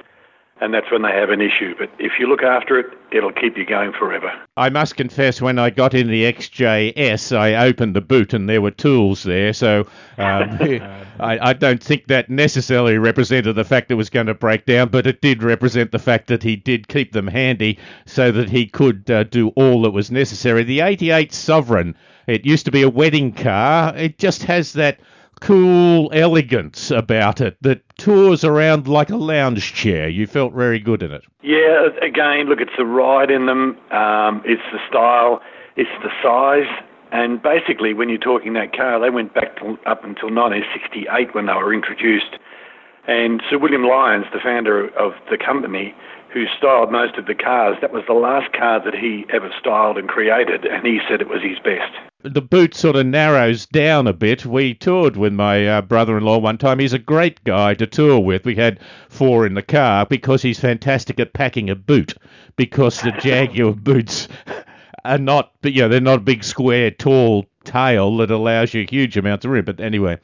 and 0.61 0.75
that's 0.75 0.91
when 0.91 1.03
they 1.03 1.13
have 1.13 1.31
an 1.31 1.41
issue. 1.41 1.75
But 1.79 1.91
if 1.99 2.13
you 2.19 2.27
look 2.27 2.43
after 2.43 2.79
it, 2.79 2.87
it'll 3.13 3.33
keep 3.33 3.57
you 3.57 3.65
going 3.65 3.93
forever. 3.93 4.33
I 4.57 4.69
must 4.69 4.97
confess, 4.97 5.41
when 5.41 5.59
I 5.59 5.71
got 5.71 5.95
in 5.95 6.09
the 6.09 6.25
XJS, 6.25 7.37
I 7.37 7.55
opened 7.55 7.95
the 7.95 8.01
boot 8.01 8.35
and 8.35 8.49
there 8.49 8.61
were 8.61 8.71
tools 8.71 9.23
there, 9.23 9.53
so 9.53 9.87
um, 10.19 10.59
I, 11.21 11.39
I, 11.51 11.53
don't 11.53 11.83
think 11.83 12.07
that 12.09 12.29
necessarily 12.29 12.99
represented 12.99 13.57
the 13.57 13.65
fact 13.65 13.91
it 13.91 13.95
was 13.95 14.11
going 14.11 14.27
to 14.27 14.35
break 14.35 14.67
down, 14.67 14.89
but 14.89 15.07
it 15.07 15.21
did 15.21 15.43
represent 15.43 15.93
the 15.93 15.99
fact 15.99 16.27
that 16.29 16.43
he 16.43 16.57
did 16.57 16.89
keep 16.89 17.13
them 17.13 17.27
handy 17.27 17.79
so 18.07 18.33
that 18.33 18.51
he 18.51 18.67
could 18.67 19.11
uh, 19.11 19.25
do 19.25 19.49
all 19.51 19.83
that 19.83 19.91
was 19.91 20.11
necessary. 20.11 20.65
The 20.65 20.81
88 20.81 21.33
Sovereign, 21.33 21.95
it 22.27 22.45
used 22.45 22.65
to 22.65 22.71
be 22.71 22.83
a 22.83 22.91
wedding 22.91 23.33
car, 23.33 23.97
it 23.97 24.19
just 24.19 24.43
has 24.45 24.73
that 24.75 24.99
cool 25.41 26.11
elegance 26.13 26.91
about 26.91 27.41
it 27.41 27.57
that 27.63 27.83
tours 27.99 28.45
around 28.45 28.89
like 28.89 29.11
a 29.11 29.17
lounge 29.17 29.75
chair. 29.75 30.09
You 30.09 30.27
felt 30.27 30.53
very 30.53 30.79
good 30.79 31.03
in 31.03 31.13
it. 31.13 31.25
Yeah, 31.43 31.89
again, 32.03 32.47
look, 32.47 32.61
it's 32.61 32.77
the 32.77 32.85
ride 32.85 33.31
in 33.31 33.47
them, 33.47 33.79
um, 33.91 34.43
it's 34.45 34.63
the 34.73 34.79
style, 34.89 35.41
it's 35.77 35.91
the 36.03 36.11
size. 36.23 36.85
And 37.11 37.43
basically, 37.43 37.95
when 37.95 38.09
you're 38.09 38.19
talking 38.19 38.53
that 38.55 38.77
car, 38.77 39.01
they 39.01 39.11
went 39.11 39.33
back 39.35 39.57
to, 39.57 39.79
up 39.87 40.05
until 40.05 40.29
1968 40.29 41.35
when 41.35 41.47
they 41.47 41.55
were 41.55 41.73
introduced. 41.73 42.37
And 43.07 43.43
Sir 43.49 43.57
William 43.57 43.85
Lyons, 43.85 44.27
the 44.33 44.41
founder 44.41 44.89
of 44.99 45.13
the 45.31 45.39
company, 45.39 45.95
who 46.33 46.47
styled 46.57 46.93
most 46.93 47.17
of 47.17 47.27
the 47.27 47.35
cars, 47.35 47.77
that 47.81 47.93
was 47.93 48.05
the 48.07 48.13
last 48.13 48.53
car 48.53 48.83
that 48.85 48.95
he 48.95 49.25
ever 49.33 49.51
styled 49.59 49.97
and 49.97 50.09
created, 50.09 50.65
and 50.65 50.87
he 50.87 51.01
said 51.09 51.21
it 51.21 51.29
was 51.29 51.43
his 51.43 51.59
best. 51.59 51.93
The 52.23 52.43
boot 52.43 52.75
sort 52.75 52.97
of 52.97 53.07
narrows 53.07 53.67
down 53.67 54.07
a 54.07 54.13
bit. 54.13 54.45
We 54.45 54.75
toured 54.75 55.17
with 55.17 55.33
my 55.33 55.67
uh, 55.67 55.83
brother 55.83 56.19
in 56.19 56.25
law 56.25 56.39
one 56.39 56.59
time. 56.59 56.81
He's 56.81 56.93
a 56.93 56.99
great 56.99 57.43
guy 57.45 57.75
to 57.75 57.87
tour 57.87 58.19
with. 58.19 58.45
We 58.45 58.57
had 58.57 58.81
four 59.09 59.47
in 59.47 59.55
the 59.55 59.63
car 59.63 60.05
because 60.05 60.43
he's 60.43 60.59
fantastic 60.59 61.21
at 61.21 61.33
packing 61.33 61.71
a 61.71 61.77
boot, 61.77 62.15
because 62.57 63.01
the 63.01 63.13
Jaguar 63.13 63.73
boots 63.77 64.29
are 65.05 65.19
not, 65.19 65.53
you 65.63 65.83
know, 65.83 65.89
they're 65.89 66.01
not 66.01 66.19
a 66.19 66.23
big 66.23 66.45
square, 66.45 66.91
tall 66.91 67.47
tail 67.65 68.17
that 68.17 68.31
allows 68.31 68.75
you 68.75 68.87
huge 68.89 69.17
amounts 69.17 69.45
of 69.45 69.51
room. 69.51 69.65
But 69.65 69.81
anyway, 69.81 70.19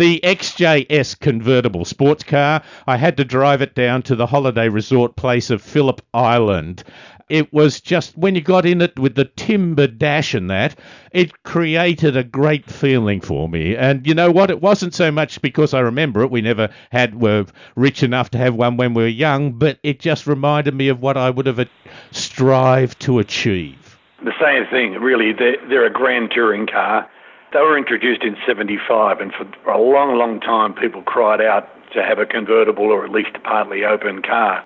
the 0.00 0.18
XJS 0.24 1.20
convertible 1.20 1.84
sports 1.84 2.24
car. 2.24 2.62
I 2.86 2.96
had 2.96 3.18
to 3.18 3.24
drive 3.24 3.60
it 3.60 3.74
down 3.74 4.00
to 4.04 4.16
the 4.16 4.24
holiday 4.24 4.70
resort 4.70 5.14
place 5.14 5.50
of 5.50 5.60
Phillip 5.60 6.00
Island. 6.14 6.82
It 7.28 7.52
was 7.52 7.82
just 7.82 8.16
when 8.16 8.34
you 8.34 8.40
got 8.40 8.64
in 8.64 8.80
it 8.80 8.98
with 8.98 9.14
the 9.14 9.26
timber 9.26 9.86
dash 9.86 10.32
and 10.32 10.48
that, 10.48 10.78
it 11.12 11.42
created 11.42 12.16
a 12.16 12.24
great 12.24 12.64
feeling 12.70 13.20
for 13.20 13.46
me. 13.46 13.76
And 13.76 14.06
you 14.06 14.14
know 14.14 14.30
what? 14.30 14.48
It 14.48 14.62
wasn't 14.62 14.94
so 14.94 15.10
much 15.10 15.42
because 15.42 15.74
I 15.74 15.80
remember 15.80 16.22
it. 16.22 16.30
We 16.30 16.40
never 16.40 16.70
had 16.90 17.20
were 17.20 17.44
rich 17.76 18.02
enough 18.02 18.30
to 18.30 18.38
have 18.38 18.54
one 18.54 18.78
when 18.78 18.94
we 18.94 19.02
were 19.02 19.08
young, 19.08 19.52
but 19.52 19.78
it 19.82 20.00
just 20.00 20.26
reminded 20.26 20.74
me 20.74 20.88
of 20.88 21.02
what 21.02 21.18
I 21.18 21.28
would 21.28 21.44
have 21.44 21.68
strived 22.10 23.00
to 23.00 23.18
achieve. 23.18 23.98
The 24.24 24.32
same 24.40 24.64
thing, 24.70 24.94
really. 24.94 25.34
They're, 25.34 25.58
they're 25.68 25.86
a 25.86 25.92
grand 25.92 26.30
touring 26.34 26.66
car 26.66 27.06
they 27.52 27.60
were 27.60 27.76
introduced 27.76 28.22
in 28.22 28.36
75, 28.46 29.20
and 29.20 29.32
for 29.32 29.70
a 29.70 29.80
long, 29.80 30.16
long 30.16 30.40
time, 30.40 30.74
people 30.74 31.02
cried 31.02 31.40
out 31.40 31.68
to 31.92 32.02
have 32.02 32.18
a 32.18 32.26
convertible 32.26 32.84
or 32.84 33.04
at 33.04 33.10
least 33.10 33.30
a 33.34 33.40
partly 33.40 33.84
open 33.84 34.22
car. 34.22 34.64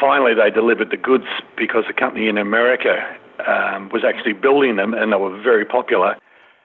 Finally, 0.00 0.34
they 0.34 0.50
delivered 0.50 0.90
the 0.90 0.96
goods 0.96 1.26
because 1.56 1.84
a 1.88 1.92
company 1.92 2.28
in 2.28 2.38
America 2.38 3.16
um, 3.46 3.88
was 3.90 4.02
actually 4.04 4.32
building 4.32 4.76
them, 4.76 4.94
and 4.94 5.12
they 5.12 5.16
were 5.16 5.40
very 5.42 5.64
popular. 5.64 6.16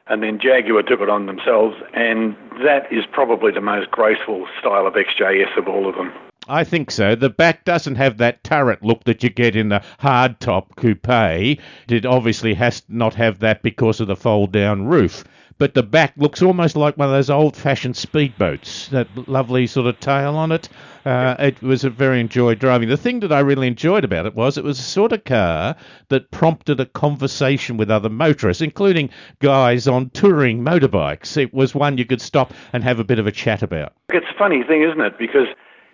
And 0.07 0.23
then 0.23 0.39
Jaguar 0.39 0.83
took 0.83 1.01
it 1.01 1.09
on 1.09 1.25
themselves, 1.25 1.75
and 1.93 2.35
that 2.63 2.91
is 2.91 3.03
probably 3.11 3.51
the 3.51 3.61
most 3.61 3.91
graceful 3.91 4.47
style 4.59 4.87
of 4.87 4.93
XJS 4.93 5.57
of 5.57 5.67
all 5.67 5.87
of 5.87 5.95
them. 5.95 6.13
I 6.47 6.63
think 6.63 6.91
so. 6.91 7.15
The 7.15 7.29
back 7.29 7.65
doesn't 7.65 7.95
have 7.95 8.17
that 8.17 8.43
turret 8.43 8.83
look 8.83 9.03
that 9.03 9.23
you 9.23 9.29
get 9.29 9.55
in 9.55 9.69
the 9.69 9.83
hardtop 9.99 10.75
coupe. 10.75 11.59
It 11.89 12.05
obviously 12.05 12.53
has 12.53 12.83
not 12.87 13.13
have 13.15 13.39
that 13.39 13.61
because 13.63 13.99
of 13.99 14.07
the 14.07 14.15
fold 14.15 14.51
down 14.51 14.85
roof. 14.85 15.23
But 15.59 15.73
the 15.73 15.83
back 15.83 16.13
looks 16.17 16.43
almost 16.43 16.75
like 16.75 16.97
one 16.97 17.07
of 17.07 17.13
those 17.13 17.31
old 17.31 17.55
fashioned 17.55 17.95
speedboats. 17.95 18.89
That 18.89 19.07
lovely 19.27 19.65
sort 19.65 19.87
of 19.87 19.99
tail 19.99 20.35
on 20.35 20.51
it. 20.51 20.69
Uh, 21.03 21.35
it 21.39 21.59
was 21.63 21.83
a 21.83 21.89
very 21.89 22.19
enjoyed 22.19 22.59
driving. 22.59 22.89
The 22.89 22.97
thing 22.97 23.21
that 23.21 23.31
I 23.31 23.39
really 23.39 23.65
enjoyed 23.65 24.03
about 24.03 24.27
it 24.27 24.35
was 24.35 24.57
it 24.57 24.63
was 24.63 24.77
a 24.77 24.83
sort 24.83 25.13
of 25.13 25.23
car 25.23 25.75
that 26.09 26.29
prompted 26.29 26.79
a 26.79 26.85
conversation 26.85 27.77
with 27.77 27.89
other 27.89 28.09
motorists, 28.09 28.61
including 28.61 29.09
guys 29.39 29.87
on 29.87 30.11
touring 30.11 30.63
motorbikes. 30.63 31.37
It 31.37 31.53
was 31.53 31.73
one 31.73 31.97
you 31.97 32.05
could 32.05 32.21
stop 32.21 32.53
and 32.71 32.83
have 32.83 32.99
a 32.99 33.03
bit 33.03 33.17
of 33.17 33.25
a 33.25 33.31
chat 33.31 33.63
about. 33.63 33.93
It's 34.09 34.27
a 34.29 34.37
funny 34.37 34.63
thing, 34.63 34.83
isn't 34.83 35.01
it? 35.01 35.17
Because 35.17 35.47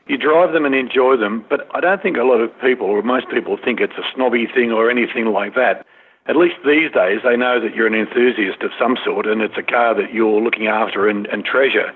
you 0.08 0.18
drive 0.18 0.52
them 0.52 0.66
and 0.66 0.76
enjoy 0.76 1.18
them, 1.18 1.46
but 1.50 1.68
I 1.76 1.80
don't 1.80 2.02
think 2.02 2.18
a 2.18 2.24
lot 2.24 2.42
of 2.42 2.52
people, 2.60 2.88
or 2.88 3.02
most 3.02 3.30
people, 3.30 3.58
think 3.58 3.80
it's 3.80 3.98
a 3.98 4.04
snobby 4.14 4.48
thing 4.48 4.72
or 4.72 4.90
anything 4.90 5.28
like 5.28 5.56
that. 5.56 5.86
At 6.26 6.36
least 6.36 6.56
these 6.66 6.92
days, 6.92 7.22
they 7.24 7.36
know 7.36 7.60
that 7.60 7.76
you're 7.76 7.88
an 7.88 7.96
enthusiast 7.96 8.62
of 8.64 8.72
some 8.80 8.98
sort 9.04 9.26
and 9.26 9.42
it's 9.42 9.58
a 9.58 9.64
car 9.64 9.94
that 9.96 10.14
you're 10.14 10.42
looking 10.42 10.68
after 10.68 11.08
and, 11.08 11.26
and 11.28 11.44
treasure. 11.44 11.94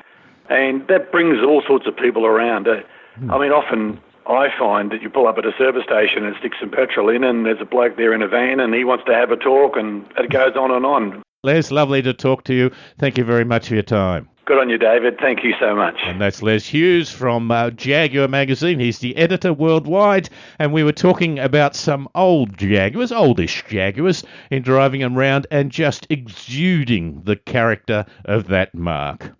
And 0.50 0.86
that 0.88 1.12
brings 1.12 1.44
all 1.44 1.62
sorts 1.66 1.88
of 1.88 1.96
people 1.96 2.26
around. 2.26 2.68
Uh, 2.68 2.82
I 3.30 3.40
mean, 3.40 3.52
often 3.52 4.00
I 4.28 4.48
find 4.58 4.92
that 4.92 5.02
you 5.02 5.10
pull 5.10 5.28
up 5.28 5.38
at 5.38 5.46
a 5.46 5.54
service 5.58 5.84
station 5.84 6.26
and 6.26 6.36
stick 6.38 6.54
some 6.60 6.70
petrol 6.70 7.10
in, 7.10 7.24
and 7.24 7.46
there's 7.46 7.62
a 7.62 7.66
bloke 7.66 7.98
there 7.98 8.14
in 8.14 8.22
a 8.22 8.28
van, 8.28 8.60
and 8.60 8.74
he 8.74 8.84
wants 8.84 9.06
to 9.06 9.14
have 9.14 9.32
a 9.32 9.38
talk, 9.38 9.76
and 9.76 10.06
it 10.18 10.30
goes 10.30 10.56
on 10.56 10.72
and 10.72 10.86
on. 10.86 11.24
Les, 11.44 11.70
lovely 11.70 12.02
to 12.02 12.14
talk 12.14 12.44
to 12.46 12.54
you. 12.54 12.72
Thank 12.98 13.18
you 13.18 13.24
very 13.24 13.46
much 13.46 13.68
for 13.68 13.76
your 13.76 13.84
time. 13.84 14.28
Good 14.46 14.58
on 14.58 14.70
you, 14.70 14.78
David. 14.78 15.20
Thank 15.20 15.44
you 15.44 15.54
so 15.60 15.76
much. 15.76 15.96
And 16.04 16.20
that's 16.20 16.42
Les 16.42 16.66
Hughes 16.66 17.12
from 17.12 17.52
uh, 17.52 17.70
Jaguar 17.72 18.28
magazine. 18.28 18.80
He's 18.80 19.00
the 19.00 19.16
editor 19.18 19.54
worldwide, 19.54 20.30
and 20.58 20.74
we 20.74 20.84
were 20.84 20.94
talking 20.94 21.38
about 21.38 21.76
some 21.76 22.08
old 22.16 22.58
Jaguars, 22.58 23.12
oldish 23.12 23.64
Jaguars, 23.70 24.24
in 24.50 24.64
driving 24.64 25.02
them 25.02 25.18
around 25.18 25.46
and 25.52 25.70
just 25.70 26.08
exuding 26.10 27.22
the 27.24 27.36
character 27.36 28.06
of 28.26 28.48
that 28.48 28.74
mark. 28.74 29.32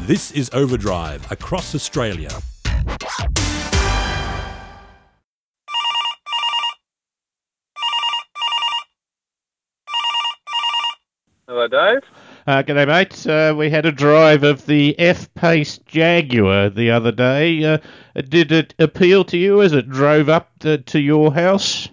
This 0.00 0.32
is 0.32 0.50
Overdrive 0.52 1.30
across 1.32 1.74
Australia. 1.74 2.30
Hello, 11.64 11.94
Dave. 11.94 12.02
Uh, 12.46 12.62
g'day, 12.62 12.86
mate. 12.86 13.26
Uh, 13.26 13.54
we 13.56 13.70
had 13.70 13.86
a 13.86 13.92
drive 13.92 14.42
of 14.42 14.66
the 14.66 14.98
F-Pace 14.98 15.78
Jaguar 15.86 16.68
the 16.68 16.90
other 16.90 17.10
day. 17.10 17.64
Uh, 17.64 17.78
did 18.28 18.52
it 18.52 18.74
appeal 18.78 19.24
to 19.24 19.38
you 19.38 19.62
as 19.62 19.72
it 19.72 19.88
drove 19.88 20.28
up 20.28 20.50
to, 20.58 20.76
to 20.76 21.00
your 21.00 21.32
house? 21.32 21.88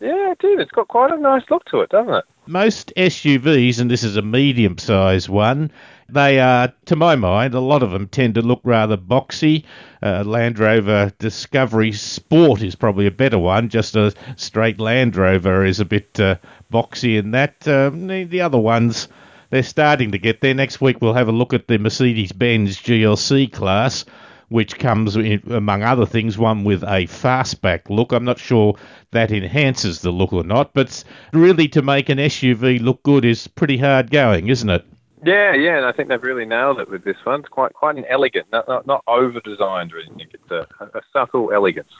Yeah, 0.00 0.32
it 0.32 0.38
did. 0.38 0.60
It's 0.60 0.70
got 0.70 0.88
quite 0.88 1.12
a 1.12 1.18
nice 1.18 1.44
look 1.50 1.64
to 1.66 1.80
it, 1.80 1.88
doesn't 1.88 2.12
it? 2.12 2.24
Most 2.46 2.92
SUVs, 2.94 3.80
and 3.80 3.90
this 3.90 4.04
is 4.04 4.18
a 4.18 4.22
medium-sized 4.22 5.30
one, 5.30 5.70
they 6.08 6.38
are, 6.38 6.72
to 6.84 6.94
my 6.94 7.16
mind, 7.16 7.54
a 7.54 7.60
lot 7.60 7.82
of 7.82 7.90
them 7.90 8.06
tend 8.06 8.36
to 8.36 8.42
look 8.42 8.60
rather 8.62 8.96
boxy. 8.96 9.64
Uh, 10.00 10.22
Land 10.24 10.58
Rover 10.58 11.12
Discovery 11.18 11.90
Sport 11.90 12.62
is 12.62 12.76
probably 12.76 13.06
a 13.06 13.10
better 13.10 13.38
one. 13.38 13.68
Just 13.68 13.96
a 13.96 14.14
straight 14.36 14.78
Land 14.78 15.16
Rover 15.16 15.64
is 15.64 15.80
a 15.80 15.84
bit 15.84 16.20
uh, 16.20 16.36
boxy 16.72 17.18
and 17.18 17.34
that. 17.34 17.66
Um, 17.68 18.06
the, 18.06 18.24
the 18.24 18.40
other 18.40 18.58
ones, 18.58 19.08
they're 19.50 19.62
starting 19.62 20.12
to 20.12 20.18
get 20.18 20.40
there. 20.40 20.54
Next 20.54 20.80
week 20.80 20.98
we'll 21.00 21.14
have 21.14 21.28
a 21.28 21.32
look 21.32 21.52
at 21.52 21.68
the 21.68 21.78
Mercedes-Benz 21.78 22.78
GLC 22.78 23.52
class, 23.52 24.04
which 24.48 24.78
comes, 24.78 25.16
in, 25.16 25.42
among 25.50 25.82
other 25.82 26.06
things, 26.06 26.38
one 26.38 26.64
with 26.64 26.82
a 26.82 27.06
fastback 27.06 27.88
look. 27.90 28.12
I'm 28.12 28.24
not 28.24 28.38
sure 28.38 28.76
that 29.10 29.32
enhances 29.32 30.00
the 30.00 30.10
look 30.10 30.32
or 30.32 30.44
not, 30.44 30.72
but 30.74 31.02
really 31.32 31.68
to 31.68 31.82
make 31.82 32.08
an 32.08 32.18
SUV 32.18 32.80
look 32.80 33.02
good 33.02 33.24
is 33.24 33.48
pretty 33.48 33.78
hard 33.78 34.10
going, 34.10 34.48
isn't 34.48 34.70
it? 34.70 34.84
Yeah, 35.24 35.54
yeah, 35.54 35.78
and 35.78 35.86
I 35.86 35.92
think 35.92 36.08
they've 36.08 36.22
really 36.22 36.44
nailed 36.44 36.78
it 36.78 36.90
with 36.90 37.04
this 37.04 37.16
one. 37.24 37.40
It's 37.40 37.48
quite 37.48 37.72
quite 37.72 37.96
an 37.96 38.04
elegant, 38.08 38.46
not 38.52 38.68
not, 38.68 38.86
not 38.86 39.02
over 39.08 39.40
designed 39.40 39.92
or 39.92 39.98
anything. 39.98 40.28
It's 40.32 40.50
a, 40.50 40.66
a 40.80 41.00
subtle 41.12 41.52
elegance. 41.52 41.90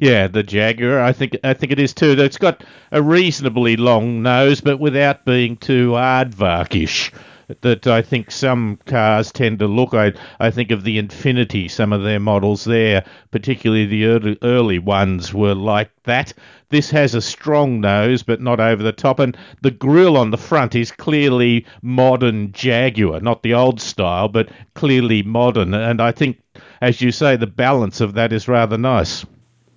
Yeah, 0.00 0.26
the 0.26 0.42
Jaguar. 0.42 1.00
I 1.00 1.12
think 1.12 1.36
I 1.44 1.54
think 1.54 1.72
it 1.72 1.78
is 1.78 1.94
too. 1.94 2.12
It's 2.18 2.36
got 2.36 2.62
a 2.90 3.02
reasonably 3.02 3.76
long 3.76 4.22
nose, 4.22 4.60
but 4.60 4.78
without 4.80 5.24
being 5.24 5.56
too 5.56 5.92
aardvarkish. 5.92 7.12
That 7.60 7.86
I 7.86 8.00
think 8.02 8.30
some 8.30 8.78
cars 8.86 9.30
tend 9.30 9.58
to 9.58 9.66
look. 9.66 9.92
I 9.94 10.12
I 10.40 10.50
think 10.50 10.70
of 10.70 10.84
the 10.84 10.98
Infiniti. 11.00 11.70
Some 11.70 11.92
of 11.92 12.02
their 12.02 12.20
models 12.20 12.64
there, 12.64 13.04
particularly 13.30 13.84
the 13.86 14.06
early, 14.06 14.38
early 14.42 14.78
ones, 14.78 15.34
were 15.34 15.54
like 15.54 15.90
that. 16.04 16.32
This 16.70 16.90
has 16.90 17.14
a 17.14 17.20
strong 17.20 17.80
nose, 17.80 18.22
but 18.22 18.40
not 18.40 18.60
over 18.60 18.82
the 18.82 18.92
top, 18.92 19.18
and 19.18 19.36
the 19.60 19.70
grille 19.70 20.16
on 20.16 20.30
the 20.30 20.38
front 20.38 20.74
is 20.74 20.90
clearly 20.90 21.66
modern 21.82 22.52
Jaguar, 22.52 23.20
not 23.20 23.42
the 23.42 23.54
old 23.54 23.80
style, 23.80 24.28
but 24.28 24.48
clearly 24.74 25.22
modern. 25.22 25.74
And 25.74 26.00
I 26.00 26.12
think, 26.12 26.38
as 26.80 27.02
you 27.02 27.12
say, 27.12 27.36
the 27.36 27.46
balance 27.46 28.00
of 28.00 28.14
that 28.14 28.32
is 28.32 28.48
rather 28.48 28.78
nice. 28.78 29.26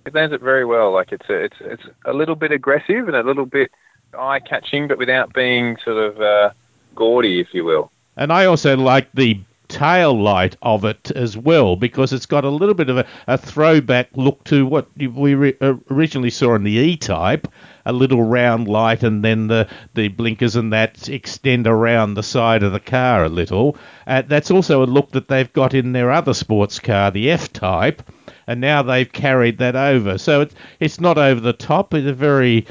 It 0.06 0.14
lands 0.14 0.32
it 0.32 0.40
very 0.40 0.64
well. 0.64 0.92
Like 0.92 1.10
it's 1.12 1.28
a, 1.28 1.34
it's 1.34 1.56
it's 1.60 1.82
a 2.04 2.12
little 2.12 2.36
bit 2.36 2.52
aggressive 2.52 3.08
and 3.08 3.16
a 3.16 3.22
little 3.22 3.46
bit 3.46 3.70
eye 4.16 4.40
catching, 4.40 4.86
but 4.88 4.98
without 4.98 5.34
being 5.34 5.76
sort 5.84 5.96
of 5.96 6.20
uh, 6.20 6.50
gaudy, 6.94 7.40
if 7.40 7.48
you 7.52 7.64
will. 7.64 7.90
And 8.16 8.32
I 8.32 8.46
also 8.46 8.76
like 8.76 9.10
the 9.12 9.40
tail 9.68 10.18
light 10.18 10.56
of 10.62 10.84
it 10.84 11.10
as 11.10 11.36
well 11.36 11.74
because 11.74 12.12
it's 12.12 12.26
got 12.26 12.44
a 12.44 12.50
little 12.50 12.74
bit 12.74 12.88
of 12.88 12.98
a, 12.98 13.06
a 13.26 13.36
throwback 13.36 14.08
look 14.14 14.42
to 14.44 14.64
what 14.64 14.86
we 14.96 15.34
re- 15.34 15.56
originally 15.90 16.30
saw 16.30 16.54
in 16.54 16.62
the 16.62 16.70
E-Type, 16.70 17.48
a 17.84 17.92
little 17.92 18.22
round 18.22 18.68
light 18.68 19.02
and 19.02 19.24
then 19.24 19.48
the, 19.48 19.68
the 19.94 20.08
blinkers 20.08 20.54
and 20.56 20.72
that 20.72 21.08
extend 21.08 21.66
around 21.66 22.14
the 22.14 22.22
side 22.22 22.62
of 22.62 22.72
the 22.72 22.80
car 22.80 23.24
a 23.24 23.28
little. 23.28 23.76
Uh, 24.06 24.22
that's 24.22 24.50
also 24.50 24.82
a 24.82 24.86
look 24.86 25.10
that 25.10 25.28
they've 25.28 25.52
got 25.52 25.74
in 25.74 25.92
their 25.92 26.12
other 26.12 26.34
sports 26.34 26.78
car, 26.78 27.10
the 27.10 27.30
F-Type, 27.30 28.02
and 28.46 28.60
now 28.60 28.82
they've 28.82 29.10
carried 29.10 29.58
that 29.58 29.76
over. 29.76 30.18
So 30.18 30.40
it's 30.40 30.54
it's 30.80 31.00
not 31.00 31.18
over 31.18 31.40
the 31.40 31.52
top. 31.52 31.94
It's 31.94 32.06
a 32.06 32.12
very 32.12 32.66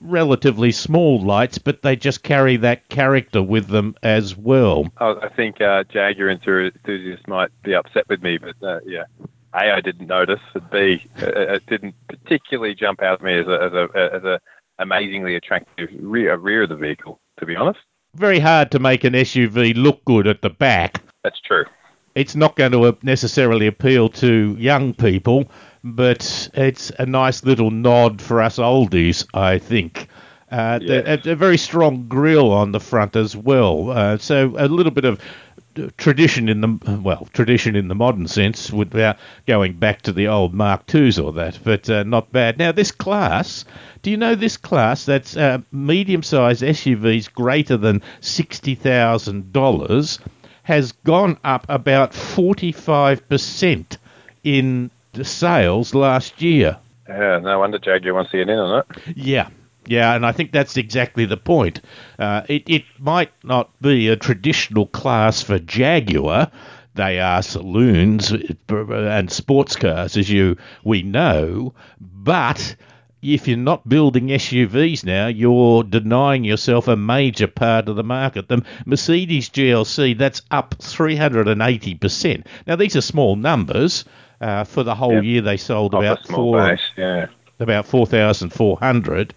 relatively 0.00 0.72
small 0.72 1.20
lights, 1.20 1.58
but 1.58 1.82
they 1.82 1.96
just 1.96 2.22
carry 2.22 2.56
that 2.58 2.88
character 2.88 3.42
with 3.42 3.68
them 3.68 3.96
as 4.02 4.36
well. 4.36 4.86
Oh, 5.00 5.18
I 5.20 5.28
think 5.28 5.60
uh, 5.60 5.84
Jaguar 5.84 6.30
enthusiasts 6.30 7.26
might 7.26 7.50
be 7.62 7.74
upset 7.74 8.08
with 8.08 8.22
me, 8.22 8.38
but 8.38 8.54
uh, 8.62 8.80
yeah. 8.86 9.04
A, 9.52 9.72
I 9.72 9.80
didn't 9.80 10.06
notice, 10.06 10.40
and 10.54 10.70
B, 10.70 11.04
it 11.16 11.66
didn't 11.66 11.96
particularly 12.08 12.72
jump 12.72 13.02
out 13.02 13.14
at 13.14 13.24
me 13.24 13.36
as 13.36 13.48
a, 13.48 13.60
as 13.60 13.72
a, 13.72 14.14
as 14.14 14.22
a 14.22 14.40
amazingly 14.78 15.34
attractive 15.34 15.88
rear, 15.98 16.36
rear 16.36 16.62
of 16.62 16.68
the 16.68 16.76
vehicle, 16.76 17.20
to 17.40 17.46
be 17.46 17.56
honest. 17.56 17.80
Very 18.14 18.38
hard 18.38 18.70
to 18.70 18.78
make 18.78 19.02
an 19.02 19.14
SUV 19.14 19.74
look 19.76 20.04
good 20.04 20.28
at 20.28 20.42
the 20.42 20.50
back. 20.50 21.02
That's 21.24 21.40
true. 21.40 21.64
It's 22.20 22.36
not 22.36 22.54
going 22.54 22.72
to 22.72 22.98
necessarily 23.02 23.66
appeal 23.66 24.10
to 24.10 24.54
young 24.58 24.92
people, 24.92 25.50
but 25.82 26.50
it's 26.52 26.90
a 26.98 27.06
nice 27.06 27.44
little 27.44 27.70
nod 27.70 28.20
for 28.20 28.42
us 28.42 28.58
oldies, 28.58 29.26
I 29.32 29.56
think. 29.56 30.06
Uh, 30.52 30.80
a, 30.82 31.30
a 31.30 31.34
very 31.34 31.56
strong 31.56 32.08
grille 32.08 32.52
on 32.52 32.72
the 32.72 32.80
front 32.80 33.16
as 33.16 33.34
well, 33.34 33.90
uh, 33.90 34.18
so 34.18 34.54
a 34.58 34.68
little 34.68 34.92
bit 34.92 35.06
of 35.06 35.18
tradition 35.96 36.50
in 36.50 36.60
the 36.60 37.00
well, 37.02 37.26
tradition 37.32 37.74
in 37.74 37.88
the 37.88 37.94
modern 37.94 38.26
sense, 38.26 38.70
without 38.70 39.16
going 39.46 39.72
back 39.72 40.02
to 40.02 40.12
the 40.12 40.28
old 40.28 40.52
Mark 40.52 40.86
Twos 40.86 41.18
or 41.18 41.32
that, 41.32 41.58
but 41.64 41.88
uh, 41.88 42.02
not 42.02 42.30
bad. 42.32 42.58
Now 42.58 42.70
this 42.70 42.90
class, 42.90 43.64
do 44.02 44.10
you 44.10 44.18
know 44.18 44.34
this 44.34 44.58
class? 44.58 45.06
That's 45.06 45.38
uh, 45.38 45.60
medium-sized 45.72 46.62
SUVs 46.62 47.32
greater 47.32 47.78
than 47.78 48.02
sixty 48.20 48.74
thousand 48.74 49.54
dollars 49.54 50.18
has 50.70 50.92
gone 50.92 51.36
up 51.44 51.66
about 51.68 52.14
forty-five 52.14 53.28
percent 53.28 53.98
in 54.44 54.90
the 55.12 55.24
sales 55.24 55.94
last 55.94 56.40
year. 56.40 56.78
Yeah, 57.08 57.40
no 57.40 57.58
wonder 57.58 57.78
Jaguar 57.78 58.14
wants 58.14 58.30
to 58.30 58.38
get 58.38 58.48
in 58.48 58.58
on 58.58 58.78
it. 58.78 59.16
Yeah. 59.16 59.50
Yeah, 59.86 60.14
and 60.14 60.24
I 60.24 60.30
think 60.30 60.52
that's 60.52 60.76
exactly 60.76 61.24
the 61.24 61.36
point. 61.36 61.80
Uh, 62.18 62.42
it, 62.48 62.62
it 62.68 62.84
might 62.98 63.32
not 63.42 63.70
be 63.80 64.08
a 64.08 64.14
traditional 64.14 64.86
class 64.86 65.42
for 65.42 65.58
Jaguar. 65.58 66.50
They 66.94 67.18
are 67.18 67.42
saloons 67.42 68.32
and 68.68 69.32
sports 69.32 69.74
cars, 69.74 70.16
as 70.16 70.30
you 70.30 70.56
we 70.84 71.02
know. 71.02 71.72
But 72.00 72.76
if 73.22 73.46
you're 73.46 73.56
not 73.58 73.88
building 73.88 74.28
SUVs 74.28 75.04
now, 75.04 75.26
you're 75.26 75.82
denying 75.82 76.44
yourself 76.44 76.88
a 76.88 76.96
major 76.96 77.46
part 77.46 77.88
of 77.88 77.96
the 77.96 78.02
market. 78.04 78.48
The 78.48 78.64
Mercedes 78.86 79.50
GLC, 79.50 80.16
that's 80.16 80.42
up 80.50 80.74
380%. 80.78 82.46
Now, 82.66 82.76
these 82.76 82.96
are 82.96 83.00
small 83.00 83.36
numbers. 83.36 84.04
Uh, 84.40 84.64
for 84.64 84.82
the 84.82 84.94
whole 84.94 85.16
Yep. 85.16 85.24
year, 85.24 85.42
they 85.42 85.58
sold 85.58 85.94
Off 85.94 86.02
about 86.02 86.26
four 86.26 86.66
base, 86.70 86.80
yeah. 86.96 87.26
about 87.58 87.84
4,400. 87.84 89.34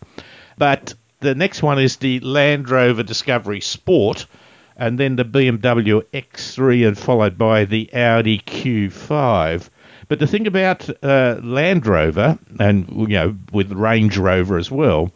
But 0.58 0.94
the 1.20 1.36
next 1.36 1.62
one 1.62 1.78
is 1.78 1.98
the 1.98 2.22
Land 2.22 2.70
Rover 2.70 3.04
Discovery 3.04 3.60
Sport, 3.60 4.26
and 4.78 4.98
then 4.98 5.18
the 5.18 5.26
BMW 5.26 6.04
X3, 6.14 6.88
and 6.88 6.98
followed 6.98 7.38
by 7.38 7.66
the 7.66 7.94
Audi 7.94 8.40
Q5. 8.40 9.70
But 10.14 10.20
the 10.20 10.28
thing 10.28 10.46
about 10.46 10.88
uh, 11.04 11.40
Land 11.42 11.88
Rover, 11.88 12.38
and 12.60 12.88
you 12.88 13.16
know 13.16 13.36
with 13.52 13.72
Range 13.72 14.16
Rover 14.16 14.60
as 14.60 14.70
well, 14.70 15.12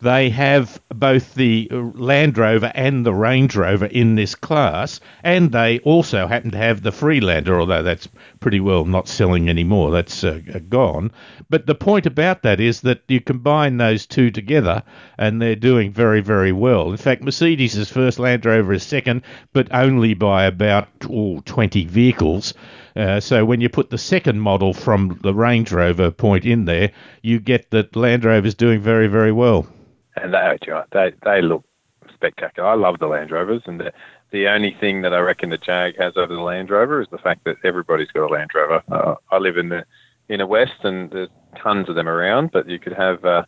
they 0.00 0.30
have 0.30 0.80
both 0.94 1.34
the 1.34 1.66
Land 1.72 2.38
Rover 2.38 2.70
and 2.72 3.04
the 3.04 3.12
Range 3.12 3.56
Rover 3.56 3.86
in 3.86 4.14
this 4.14 4.36
class, 4.36 5.00
and 5.24 5.50
they 5.50 5.80
also 5.80 6.28
happen 6.28 6.52
to 6.52 6.56
have 6.56 6.82
the 6.82 6.92
Freelander, 6.92 7.58
although 7.58 7.82
that's 7.82 8.06
pretty 8.38 8.60
well 8.60 8.84
not 8.84 9.08
selling 9.08 9.48
anymore. 9.48 9.90
That's 9.90 10.22
uh, 10.22 10.40
gone. 10.68 11.10
But 11.50 11.66
the 11.66 11.74
point 11.74 12.06
about 12.06 12.42
that 12.42 12.60
is 12.60 12.82
that 12.82 13.00
you 13.08 13.20
combine 13.20 13.78
those 13.78 14.06
two 14.06 14.30
together, 14.30 14.84
and 15.18 15.42
they're 15.42 15.56
doing 15.56 15.90
very, 15.90 16.20
very 16.20 16.52
well. 16.52 16.92
In 16.92 16.96
fact, 16.96 17.24
Mercedes' 17.24 17.90
first 17.90 18.20
Land 18.20 18.46
Rover 18.46 18.74
is 18.74 18.84
second, 18.84 19.22
but 19.52 19.66
only 19.74 20.14
by 20.14 20.44
about 20.44 20.86
oh, 21.10 21.42
20 21.44 21.86
vehicles. 21.86 22.54
Uh, 22.98 23.20
so 23.20 23.44
when 23.44 23.60
you 23.60 23.68
put 23.68 23.90
the 23.90 23.98
second 23.98 24.40
model 24.40 24.74
from 24.74 25.20
the 25.22 25.32
Range 25.32 25.70
Rover 25.70 26.10
point 26.10 26.44
in 26.44 26.64
there, 26.64 26.90
you 27.22 27.38
get 27.38 27.70
that 27.70 27.94
Land 27.94 28.24
Rover 28.24 28.46
is 28.46 28.56
doing 28.56 28.80
very, 28.80 29.06
very 29.06 29.30
well. 29.30 29.68
And 30.16 30.34
they, 30.34 30.58
they, 30.90 31.12
they 31.22 31.40
look 31.40 31.64
spectacular. 32.12 32.68
I 32.68 32.74
love 32.74 32.98
the 32.98 33.06
Land 33.06 33.30
Rovers, 33.30 33.62
and 33.66 33.78
the, 33.78 33.92
the 34.32 34.48
only 34.48 34.76
thing 34.80 35.02
that 35.02 35.14
I 35.14 35.20
reckon 35.20 35.50
the 35.50 35.58
Jag 35.58 35.96
has 35.96 36.16
over 36.16 36.34
the 36.34 36.40
Land 36.40 36.70
Rover 36.70 37.00
is 37.00 37.06
the 37.12 37.18
fact 37.18 37.44
that 37.44 37.56
everybody's 37.62 38.08
got 38.08 38.28
a 38.28 38.34
Land 38.34 38.50
Rover. 38.52 38.82
Uh, 38.90 39.14
I 39.30 39.38
live 39.38 39.58
in 39.58 39.68
the 39.68 39.84
inner 40.28 40.48
west, 40.48 40.82
and 40.82 41.08
there's 41.12 41.28
tons 41.56 41.88
of 41.88 41.94
them 41.94 42.08
around, 42.08 42.50
but 42.50 42.68
you 42.68 42.80
could 42.80 42.94
have. 42.94 43.24
Uh, 43.24 43.44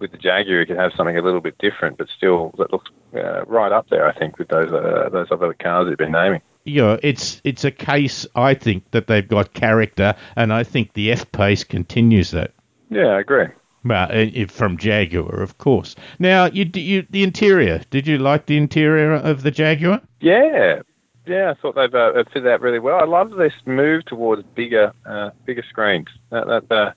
with 0.00 0.12
the 0.12 0.18
Jaguar, 0.18 0.60
you 0.60 0.66
could 0.66 0.76
have 0.76 0.92
something 0.96 1.18
a 1.18 1.22
little 1.22 1.40
bit 1.40 1.58
different, 1.58 1.98
but 1.98 2.06
still 2.16 2.54
that 2.58 2.70
looks 2.72 2.88
uh, 3.16 3.44
right 3.46 3.72
up 3.72 3.88
there. 3.90 4.06
I 4.06 4.16
think 4.16 4.38
with 4.38 4.46
those 4.46 4.70
uh, 4.70 5.08
those 5.10 5.26
other 5.32 5.52
cars 5.54 5.88
you've 5.88 5.98
been 5.98 6.12
naming 6.12 6.40
you 6.68 6.82
know, 6.82 6.98
it's 7.02 7.40
it's 7.44 7.64
a 7.64 7.70
case 7.70 8.26
I 8.34 8.54
think 8.54 8.90
that 8.92 9.06
they've 9.06 9.26
got 9.26 9.54
character, 9.54 10.14
and 10.36 10.52
I 10.52 10.64
think 10.64 10.92
the 10.92 11.12
F 11.12 11.30
pace 11.32 11.64
continues 11.64 12.30
that. 12.32 12.52
Yeah, 12.90 13.08
I 13.08 13.20
agree. 13.20 13.46
Well, 13.84 14.08
uh, 14.10 14.46
from 14.48 14.76
Jaguar, 14.76 15.40
of 15.40 15.58
course. 15.58 15.94
Now, 16.18 16.46
you, 16.46 16.68
you 16.74 17.06
the 17.08 17.22
interior. 17.22 17.82
Did 17.90 18.06
you 18.06 18.18
like 18.18 18.46
the 18.46 18.56
interior 18.56 19.14
of 19.14 19.42
the 19.42 19.50
Jaguar? 19.50 20.00
Yeah, 20.20 20.82
yeah. 21.26 21.50
I 21.50 21.54
thought 21.54 21.74
they've 21.76 21.94
uh, 21.94 22.24
fit 22.32 22.44
that 22.44 22.60
really 22.60 22.80
well. 22.80 23.00
I 23.00 23.04
love 23.04 23.30
this 23.30 23.52
move 23.66 24.04
towards 24.06 24.42
bigger, 24.54 24.92
uh, 25.06 25.30
bigger 25.46 25.64
screens. 25.68 26.08
That, 26.30 26.46
that 26.48 26.72
uh, 26.72 26.92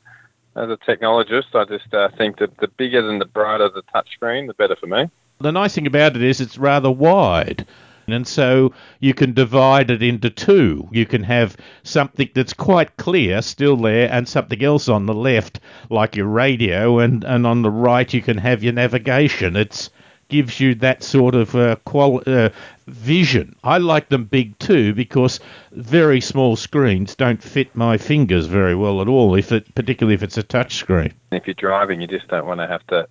as 0.55 0.69
a 0.69 0.77
technologist, 0.77 1.53
I 1.55 1.65
just 1.65 1.93
uh, 1.93 2.10
think 2.17 2.39
that 2.39 2.57
the 2.57 2.67
bigger 2.67 3.07
and 3.07 3.21
the 3.21 3.25
brighter 3.25 3.69
the 3.69 3.84
touchscreen, 3.84 4.47
the 4.47 4.53
better 4.53 4.75
for 4.75 4.88
me. 4.88 5.10
The 5.39 5.51
nice 5.51 5.75
thing 5.75 5.88
about 5.88 6.15
it 6.15 6.21
is 6.21 6.41
it's 6.41 6.57
rather 6.57 6.91
wide. 6.91 7.65
And 8.07 8.27
so 8.27 8.73
you 8.99 9.13
can 9.13 9.33
divide 9.33 9.91
it 9.91 10.03
into 10.03 10.29
two. 10.29 10.87
You 10.91 11.05
can 11.05 11.23
have 11.23 11.55
something 11.83 12.29
that's 12.33 12.53
quite 12.53 12.97
clear 12.97 13.41
still 13.41 13.77
there 13.77 14.11
and 14.11 14.27
something 14.27 14.63
else 14.63 14.89
on 14.89 15.05
the 15.05 15.13
left, 15.13 15.59
like 15.89 16.15
your 16.15 16.27
radio, 16.27 16.99
and, 16.99 17.23
and 17.23 17.45
on 17.47 17.61
the 17.61 17.71
right 17.71 18.11
you 18.13 18.21
can 18.21 18.37
have 18.37 18.63
your 18.63 18.73
navigation. 18.73 19.55
It 19.55 19.89
gives 20.31 20.59
you 20.59 20.73
that 20.75 21.03
sort 21.03 21.35
of 21.35 21.55
uh, 21.55 21.75
qual- 21.85 22.23
uh, 22.25 22.49
vision. 22.87 23.55
I 23.63 23.77
like 23.77 24.09
them 24.09 24.25
big 24.25 24.57
too 24.59 24.93
because 24.93 25.39
very 25.73 26.21
small 26.21 26.55
screens 26.55 27.15
don't 27.15 27.43
fit 27.43 27.75
my 27.75 27.97
fingers 27.97 28.47
very 28.47 28.73
well 28.73 29.01
at 29.01 29.07
all, 29.07 29.35
if 29.35 29.51
it, 29.51 29.75
particularly 29.75 30.15
if 30.15 30.23
it's 30.23 30.37
a 30.37 30.43
touch 30.43 30.75
screen. 30.75 31.13
If 31.31 31.47
you're 31.47 31.53
driving, 31.53 32.01
you 32.01 32.07
just 32.07 32.29
don't 32.29 32.45
want 32.45 32.61
to 32.61 32.67
have 32.67 32.85
to 32.87 33.07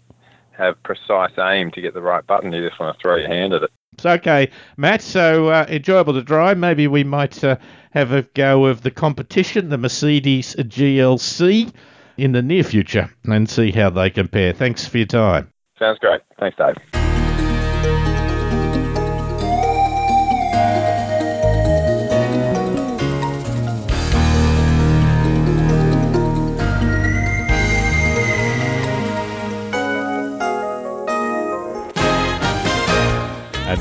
have 0.53 0.83
precise 0.83 1.33
aim 1.39 1.71
to 1.73 1.81
get 1.81 1.95
the 1.95 2.03
right 2.03 2.27
button. 2.27 2.53
You 2.53 2.67
just 2.67 2.81
want 2.81 2.97
to 2.97 3.03
throw 3.03 3.17
your 3.17 3.29
hand 3.29 3.53
at 3.53 3.63
it. 3.63 3.71
Okay, 4.05 4.51
Matt, 4.77 5.03
so 5.03 5.49
uh, 5.49 5.67
enjoyable 5.69 6.15
to 6.15 6.23
drive. 6.23 6.59
Maybe 6.59 6.87
we 6.87 7.05
might 7.05 7.43
uh, 7.43 7.57
have 7.93 8.13
a 8.13 8.23
go 8.23 8.67
of 8.67 8.83
the 8.83 8.91
competition, 8.91 9.69
the 9.69 9.79
Mercedes 9.79 10.55
GLC, 10.57 11.73
in 12.17 12.33
the 12.33 12.43
near 12.43 12.63
future 12.63 13.11
and 13.25 13.49
see 13.49 13.71
how 13.71 13.91
they 13.91 14.11
compare. 14.11 14.53
Thanks 14.53 14.87
for 14.87 14.99
your 14.99 15.07
time. 15.07 15.53
Sounds 15.79 15.99
great. 15.99 16.21
Thanks, 16.39 16.57
Dave. 16.59 17.00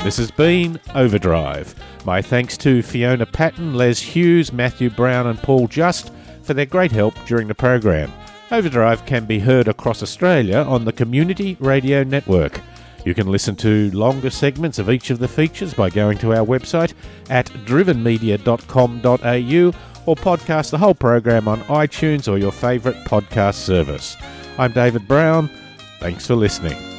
And 0.00 0.06
this 0.06 0.16
has 0.16 0.30
been 0.30 0.80
Overdrive. 0.94 1.74
My 2.06 2.22
thanks 2.22 2.56
to 2.56 2.80
Fiona 2.80 3.26
Patten, 3.26 3.74
Les 3.74 4.00
Hughes, 4.00 4.50
Matthew 4.50 4.88
Brown, 4.88 5.26
and 5.26 5.38
Paul 5.38 5.68
Just 5.68 6.10
for 6.42 6.54
their 6.54 6.64
great 6.64 6.90
help 6.90 7.14
during 7.26 7.48
the 7.48 7.54
program. 7.54 8.10
Overdrive 8.50 9.04
can 9.04 9.26
be 9.26 9.40
heard 9.40 9.68
across 9.68 10.02
Australia 10.02 10.64
on 10.66 10.86
the 10.86 10.92
Community 10.94 11.58
Radio 11.60 12.02
Network. 12.02 12.62
You 13.04 13.12
can 13.12 13.26
listen 13.26 13.56
to 13.56 13.90
longer 13.90 14.30
segments 14.30 14.78
of 14.78 14.88
each 14.88 15.10
of 15.10 15.18
the 15.18 15.28
features 15.28 15.74
by 15.74 15.90
going 15.90 16.16
to 16.18 16.32
our 16.32 16.46
website 16.46 16.94
at 17.28 17.48
drivenmedia.com.au 17.66 19.80
or 20.06 20.16
podcast 20.16 20.70
the 20.70 20.78
whole 20.78 20.94
program 20.94 21.46
on 21.46 21.60
iTunes 21.64 22.26
or 22.26 22.38
your 22.38 22.52
favourite 22.52 23.04
podcast 23.04 23.56
service. 23.56 24.16
I'm 24.56 24.72
David 24.72 25.06
Brown. 25.06 25.50
Thanks 25.98 26.26
for 26.26 26.36
listening. 26.36 26.89